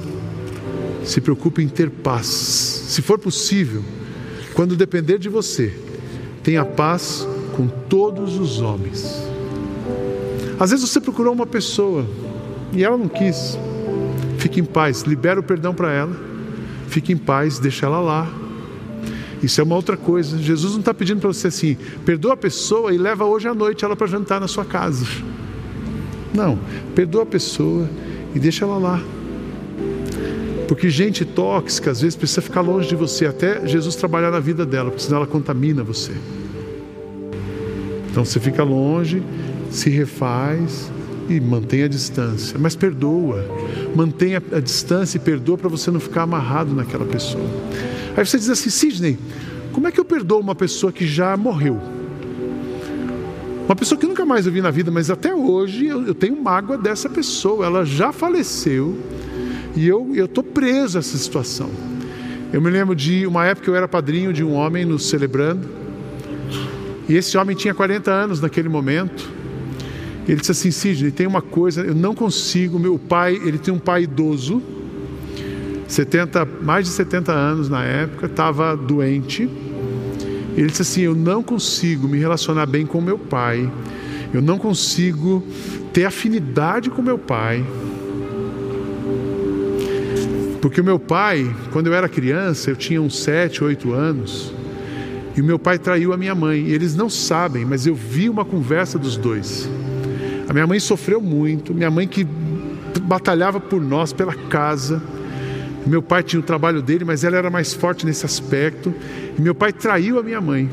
se 1.04 1.20
preocupe 1.20 1.60
em 1.60 1.68
ter 1.68 1.90
paz. 1.90 2.26
Se 2.26 3.02
for 3.02 3.18
possível, 3.18 3.82
quando 4.54 4.76
depender 4.76 5.18
de 5.18 5.28
você, 5.28 5.74
tenha 6.44 6.64
paz 6.64 7.26
com 7.56 7.66
todos 7.66 8.38
os 8.38 8.60
homens. 8.60 9.25
Às 10.58 10.70
vezes 10.70 10.88
você 10.88 11.00
procurou 11.00 11.32
uma 11.32 11.46
pessoa 11.46 12.06
e 12.72 12.82
ela 12.82 12.96
não 12.96 13.08
quis. 13.08 13.58
Fique 14.38 14.60
em 14.60 14.64
paz, 14.64 15.02
libera 15.02 15.40
o 15.40 15.42
perdão 15.42 15.74
para 15.74 15.92
ela, 15.92 16.16
fique 16.88 17.12
em 17.12 17.16
paz, 17.16 17.58
deixa 17.58 17.86
ela 17.86 18.00
lá. 18.00 18.28
Isso 19.42 19.60
é 19.60 19.64
uma 19.64 19.74
outra 19.74 19.96
coisa. 19.96 20.38
Jesus 20.38 20.72
não 20.72 20.80
está 20.80 20.94
pedindo 20.94 21.20
para 21.20 21.28
você 21.28 21.48
assim, 21.48 21.76
perdoa 22.04 22.34
a 22.34 22.36
pessoa 22.36 22.92
e 22.92 22.98
leva 22.98 23.24
hoje 23.24 23.48
à 23.48 23.54
noite 23.54 23.84
ela 23.84 23.94
para 23.94 24.06
jantar 24.06 24.40
na 24.40 24.48
sua 24.48 24.64
casa. 24.64 25.06
Não, 26.34 26.58
perdoa 26.94 27.22
a 27.22 27.26
pessoa 27.26 27.88
e 28.34 28.38
deixa 28.38 28.64
ela 28.64 28.78
lá. 28.78 29.00
Porque 30.66 30.90
gente 30.90 31.24
tóxica 31.24 31.90
às 31.90 32.00
vezes 32.00 32.16
precisa 32.16 32.42
ficar 32.42 32.60
longe 32.60 32.88
de 32.88 32.96
você 32.96 33.26
até 33.26 33.66
Jesus 33.66 33.94
trabalhar 33.94 34.30
na 34.30 34.40
vida 34.40 34.66
dela, 34.66 34.90
porque 34.90 35.02
senão 35.02 35.18
ela 35.18 35.26
contamina 35.26 35.84
você. 35.84 36.12
Então 38.10 38.24
você 38.24 38.40
fica 38.40 38.64
longe, 38.64 39.22
se 39.76 39.90
refaz 39.90 40.90
e 41.28 41.38
mantém 41.38 41.82
a 41.82 41.88
distância, 41.88 42.58
mas 42.58 42.74
perdoa. 42.74 43.44
Mantenha 43.94 44.42
a 44.52 44.60
distância 44.60 45.18
e 45.18 45.20
perdoa 45.20 45.58
para 45.58 45.68
você 45.68 45.90
não 45.90 46.00
ficar 46.00 46.22
amarrado 46.22 46.74
naquela 46.74 47.04
pessoa. 47.04 47.44
Aí 48.16 48.24
você 48.24 48.38
diz 48.38 48.48
assim, 48.48 48.70
Sidney, 48.70 49.18
como 49.72 49.86
é 49.86 49.92
que 49.92 50.00
eu 50.00 50.04
perdoo 50.04 50.40
uma 50.40 50.54
pessoa 50.54 50.90
que 50.90 51.06
já 51.06 51.36
morreu? 51.36 51.78
Uma 53.66 53.76
pessoa 53.76 53.98
que 53.98 54.06
nunca 54.06 54.24
mais 54.24 54.46
eu 54.46 54.52
vi 54.52 54.62
na 54.62 54.70
vida, 54.70 54.90
mas 54.90 55.10
até 55.10 55.34
hoje 55.34 55.86
eu, 55.86 56.06
eu 56.06 56.14
tenho 56.14 56.40
mágoa 56.40 56.78
dessa 56.78 57.08
pessoa, 57.10 57.66
ela 57.66 57.84
já 57.84 58.12
faleceu 58.12 58.96
e 59.74 59.86
eu 59.86 60.14
estou 60.14 60.42
preso 60.42 60.96
a 60.96 61.00
essa 61.00 61.18
situação. 61.18 61.68
Eu 62.50 62.62
me 62.62 62.70
lembro 62.70 62.94
de 62.94 63.26
uma 63.26 63.44
época 63.44 63.68
eu 63.68 63.74
era 63.74 63.86
padrinho 63.86 64.32
de 64.32 64.42
um 64.42 64.54
homem 64.54 64.86
nos 64.86 65.08
celebrando, 65.08 65.68
e 67.08 67.14
esse 67.14 67.36
homem 67.36 67.54
tinha 67.54 67.74
40 67.74 68.10
anos 68.10 68.40
naquele 68.40 68.68
momento. 68.68 69.35
Ele 70.28 70.40
disse 70.40 70.52
assim: 70.52 70.70
Sidney, 70.70 71.10
tem 71.10 71.26
uma 71.26 71.42
coisa, 71.42 71.82
eu 71.82 71.94
não 71.94 72.14
consigo. 72.14 72.78
Meu 72.78 72.98
pai, 72.98 73.40
ele 73.44 73.58
tem 73.58 73.72
um 73.72 73.78
pai 73.78 74.02
idoso, 74.02 74.62
70, 75.86 76.46
mais 76.62 76.86
de 76.86 76.90
70 76.92 77.32
anos 77.32 77.68
na 77.68 77.84
época, 77.84 78.26
estava 78.26 78.76
doente. 78.76 79.48
Ele 80.56 80.66
disse 80.66 80.82
assim: 80.82 81.02
Eu 81.02 81.14
não 81.14 81.42
consigo 81.42 82.08
me 82.08 82.18
relacionar 82.18 82.66
bem 82.66 82.84
com 82.84 83.00
meu 83.00 83.18
pai, 83.18 83.70
eu 84.34 84.42
não 84.42 84.58
consigo 84.58 85.44
ter 85.92 86.04
afinidade 86.04 86.90
com 86.90 87.02
meu 87.02 87.18
pai. 87.18 87.64
Porque 90.60 90.80
o 90.80 90.84
meu 90.84 90.98
pai, 90.98 91.54
quando 91.72 91.86
eu 91.86 91.94
era 91.94 92.08
criança, 92.08 92.70
eu 92.70 92.74
tinha 92.74 93.00
uns 93.00 93.20
7, 93.20 93.62
8 93.62 93.92
anos, 93.92 94.52
e 95.36 95.40
o 95.40 95.44
meu 95.44 95.60
pai 95.60 95.78
traiu 95.78 96.12
a 96.12 96.16
minha 96.16 96.34
mãe. 96.34 96.66
Eles 96.66 96.96
não 96.96 97.08
sabem, 97.08 97.64
mas 97.64 97.86
eu 97.86 97.94
vi 97.94 98.28
uma 98.28 98.44
conversa 98.44 98.98
dos 98.98 99.16
dois. 99.16 99.68
A 100.48 100.52
minha 100.52 100.66
mãe 100.66 100.78
sofreu 100.78 101.20
muito, 101.20 101.74
minha 101.74 101.90
mãe 101.90 102.06
que 102.06 102.26
batalhava 103.02 103.60
por 103.60 103.80
nós, 103.80 104.12
pela 104.12 104.34
casa. 104.34 105.02
Meu 105.86 106.02
pai 106.02 106.22
tinha 106.22 106.40
o 106.40 106.42
trabalho 106.42 106.82
dele, 106.82 107.04
mas 107.04 107.24
ela 107.24 107.36
era 107.36 107.50
mais 107.50 107.72
forte 107.72 108.04
nesse 108.04 108.24
aspecto. 108.24 108.94
E 109.38 109.40
meu 109.40 109.54
pai 109.54 109.72
traiu 109.72 110.18
a 110.18 110.22
minha 110.22 110.40
mãe. 110.40 110.70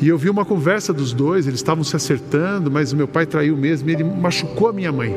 E 0.00 0.08
eu 0.08 0.18
vi 0.18 0.28
uma 0.28 0.44
conversa 0.44 0.92
dos 0.92 1.12
dois, 1.12 1.46
eles 1.46 1.58
estavam 1.58 1.82
se 1.82 1.96
acertando, 1.96 2.70
mas 2.70 2.92
o 2.92 2.96
meu 2.96 3.08
pai 3.08 3.24
traiu 3.24 3.56
mesmo 3.56 3.88
e 3.88 3.94
ele 3.94 4.04
machucou 4.04 4.68
a 4.68 4.72
minha 4.72 4.92
mãe. 4.92 5.16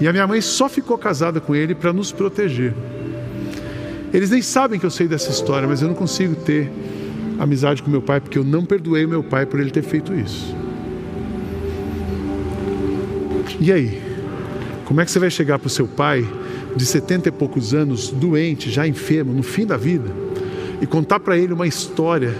E 0.00 0.06
a 0.06 0.12
minha 0.12 0.26
mãe 0.26 0.40
só 0.40 0.68
ficou 0.68 0.98
casada 0.98 1.40
com 1.40 1.54
ele 1.54 1.74
para 1.74 1.92
nos 1.92 2.12
proteger. 2.12 2.74
Eles 4.12 4.30
nem 4.30 4.42
sabem 4.42 4.78
que 4.78 4.84
eu 4.84 4.90
sei 4.90 5.08
dessa 5.08 5.30
história, 5.30 5.66
mas 5.66 5.80
eu 5.80 5.88
não 5.88 5.94
consigo 5.94 6.34
ter 6.34 6.70
amizade 7.38 7.82
com 7.82 7.90
meu 7.90 8.02
pai 8.02 8.20
porque 8.20 8.38
eu 8.38 8.44
não 8.44 8.64
perdoei 8.64 9.06
meu 9.06 9.22
pai 9.22 9.46
por 9.46 9.60
ele 9.60 9.70
ter 9.70 9.82
feito 9.82 10.12
isso. 10.12 10.54
E 13.60 13.72
aí? 13.72 14.00
Como 14.84 15.00
é 15.00 15.04
que 15.04 15.10
você 15.10 15.18
vai 15.18 15.30
chegar 15.30 15.58
para 15.58 15.66
o 15.66 15.70
seu 15.70 15.86
pai 15.86 16.26
de 16.76 16.86
setenta 16.86 17.28
e 17.28 17.32
poucos 17.32 17.74
anos, 17.74 18.10
doente, 18.10 18.70
já 18.70 18.86
enfermo, 18.86 19.32
no 19.32 19.42
fim 19.42 19.66
da 19.66 19.76
vida, 19.76 20.10
e 20.80 20.86
contar 20.86 21.20
para 21.20 21.36
ele 21.36 21.52
uma 21.52 21.66
história 21.66 22.34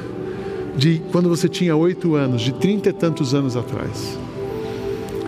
de 0.76 1.02
quando 1.11 1.28
você 1.28 1.48
tinha 1.48 1.74
oito 1.74 2.14
anos, 2.14 2.40
de 2.40 2.52
trinta 2.52 2.90
e 2.90 2.92
tantos 2.92 3.35
anos 3.35 3.57
atrás? 3.57 4.18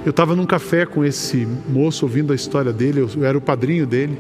Eu 0.05 0.11
estava 0.11 0.35
num 0.35 0.47
café 0.47 0.87
com 0.87 1.05
esse 1.05 1.47
moço 1.69 2.07
ouvindo 2.07 2.33
a 2.33 2.37
história 2.37 2.73
dele, 2.73 3.01
eu 3.01 3.25
era 3.25 3.37
o 3.37 3.41
padrinho 3.41 3.87
dele. 3.87 4.19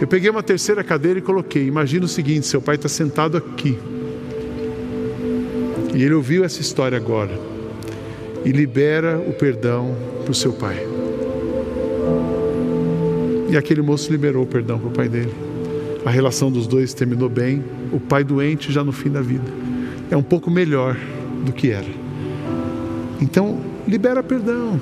Eu 0.00 0.06
peguei 0.06 0.30
uma 0.30 0.42
terceira 0.42 0.84
cadeira 0.84 1.18
e 1.18 1.22
coloquei. 1.22 1.66
Imagina 1.66 2.04
o 2.04 2.08
seguinte: 2.08 2.46
seu 2.46 2.60
pai 2.60 2.76
está 2.76 2.88
sentado 2.88 3.36
aqui. 3.36 3.78
E 5.94 6.02
ele 6.02 6.14
ouviu 6.14 6.44
essa 6.44 6.60
história 6.60 6.96
agora. 6.96 7.51
E 8.44 8.50
libera 8.50 9.18
o 9.18 9.32
perdão 9.32 9.94
para 10.22 10.32
o 10.32 10.34
seu 10.34 10.52
pai. 10.52 10.86
E 13.48 13.56
aquele 13.56 13.82
moço 13.82 14.10
liberou 14.10 14.44
o 14.44 14.46
perdão 14.46 14.78
para 14.78 14.88
o 14.88 14.92
pai 14.92 15.08
dele. 15.08 15.32
A 16.04 16.10
relação 16.10 16.50
dos 16.50 16.66
dois 16.66 16.94
terminou 16.94 17.28
bem. 17.28 17.62
O 17.92 18.00
pai 18.00 18.24
doente 18.24 18.72
já 18.72 18.82
no 18.82 18.92
fim 18.92 19.10
da 19.10 19.20
vida. 19.20 19.44
É 20.10 20.16
um 20.16 20.22
pouco 20.22 20.50
melhor 20.50 20.96
do 21.44 21.52
que 21.52 21.70
era. 21.70 21.86
Então, 23.20 23.60
libera 23.86 24.22
perdão. 24.22 24.80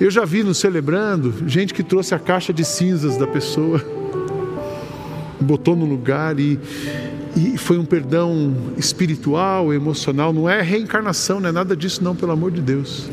Eu 0.00 0.10
já 0.10 0.24
vi 0.24 0.42
no 0.42 0.54
celebrando 0.54 1.32
gente 1.46 1.72
que 1.72 1.82
trouxe 1.82 2.14
a 2.14 2.18
caixa 2.18 2.52
de 2.52 2.64
cinzas 2.64 3.16
da 3.16 3.26
pessoa, 3.26 3.80
botou 5.40 5.76
no 5.76 5.84
lugar 5.86 6.38
e, 6.38 6.58
e 7.36 7.58
foi 7.58 7.78
um 7.78 7.84
perdão 7.84 8.54
espiritual, 8.76 9.72
emocional. 9.72 10.32
Não 10.32 10.48
é 10.48 10.60
reencarnação, 10.62 11.40
não 11.40 11.48
é 11.48 11.52
nada 11.52 11.76
disso, 11.76 12.02
não, 12.02 12.14
pelo 12.14 12.32
amor 12.32 12.50
de 12.50 12.60
Deus 12.60 13.08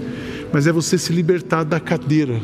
mas 0.52 0.68
é 0.68 0.72
você 0.72 0.98
se 0.98 1.14
libertar 1.14 1.64
da 1.64 1.80
cadeira. 1.80 2.40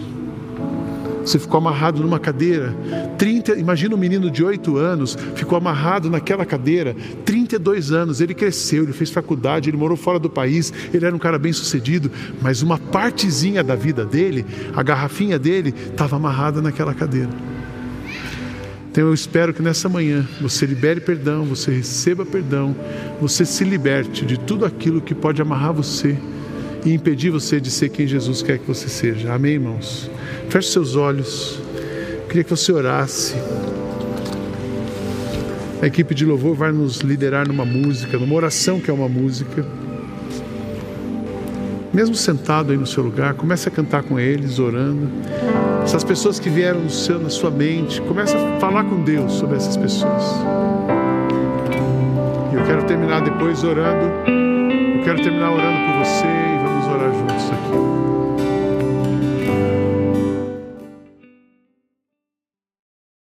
Você 1.21 1.37
ficou 1.37 1.57
amarrado 1.57 2.01
numa 2.01 2.19
cadeira. 2.19 2.73
30, 3.17 3.57
imagina 3.57 3.93
um 3.93 3.97
menino 3.97 4.31
de 4.31 4.45
8 4.45 4.77
anos, 4.77 5.17
ficou 5.35 5.57
amarrado 5.57 6.09
naquela 6.09 6.45
cadeira, 6.45 6.95
32 7.25 7.91
anos. 7.91 8.21
Ele 8.21 8.33
cresceu, 8.33 8.83
ele 8.83 8.93
fez 8.93 9.09
faculdade, 9.09 9.69
ele 9.69 9.75
morou 9.75 9.97
fora 9.97 10.19
do 10.19 10.29
país, 10.29 10.71
ele 10.93 11.05
era 11.05 11.13
um 11.13 11.19
cara 11.19 11.37
bem 11.37 11.51
sucedido, 11.51 12.09
mas 12.41 12.61
uma 12.61 12.77
partezinha 12.77 13.61
da 13.61 13.75
vida 13.75 14.05
dele, 14.05 14.45
a 14.73 14.81
garrafinha 14.81 15.37
dele, 15.37 15.73
estava 15.91 16.15
amarrada 16.15 16.61
naquela 16.61 16.93
cadeira. 16.93 17.56
Então 18.97 19.09
eu 19.09 19.13
espero 19.13 19.53
que 19.53 19.61
nessa 19.61 19.87
manhã 19.87 20.27
você 20.41 20.65
libere 20.65 20.99
perdão, 20.99 21.45
você 21.45 21.69
receba 21.69 22.25
perdão, 22.25 22.75
você 23.21 23.45
se 23.45 23.63
liberte 23.63 24.25
de 24.25 24.39
tudo 24.39 24.65
aquilo 24.65 24.99
que 24.99 25.13
pode 25.13 25.39
amarrar 25.39 25.71
você 25.71 26.17
e 26.83 26.95
impedir 26.95 27.29
você 27.29 27.61
de 27.61 27.69
ser 27.69 27.89
quem 27.89 28.07
Jesus 28.07 28.41
quer 28.41 28.57
que 28.57 28.65
você 28.65 28.89
seja. 28.89 29.31
Amém, 29.31 29.53
irmãos? 29.53 30.09
Feche 30.49 30.71
seus 30.71 30.95
olhos. 30.95 31.61
queria 32.27 32.43
que 32.43 32.49
você 32.49 32.71
orasse. 32.71 33.35
A 35.79 35.85
equipe 35.85 36.15
de 36.15 36.25
louvor 36.25 36.55
vai 36.55 36.71
nos 36.71 37.01
liderar 37.01 37.47
numa 37.47 37.65
música, 37.65 38.17
numa 38.17 38.33
oração 38.33 38.79
que 38.79 38.89
é 38.89 38.93
uma 38.93 39.07
música. 39.07 39.63
Mesmo 41.93 42.15
sentado 42.15 42.71
aí 42.71 42.77
no 42.79 42.87
seu 42.87 43.03
lugar, 43.03 43.35
comece 43.35 43.69
a 43.69 43.71
cantar 43.71 44.01
com 44.01 44.19
eles, 44.19 44.57
orando. 44.57 45.07
Essas 45.87 46.03
pessoas 46.03 46.37
que 46.37 46.49
vieram 46.49 46.81
no 46.81 46.89
seu, 46.89 47.17
na 47.17 47.29
sua 47.29 47.49
mente, 47.49 48.01
comece 48.01 48.35
a 48.35 48.59
falar 48.59 48.83
com 48.83 49.01
Deus 49.05 49.31
sobre 49.31 49.55
essas 49.55 49.77
pessoas. 49.77 50.21
E 52.51 52.55
eu 52.55 52.63
quero 52.65 52.83
terminar 52.83 53.21
depois 53.21 53.63
orando. 53.63 54.05
Eu 54.27 55.03
quero 55.05 55.23
terminar 55.23 55.49
orando 55.49 55.93
por 55.93 56.03
você 56.03 56.27
orar 56.93 57.13
juntos 57.13 57.51
aqui. 57.51 57.86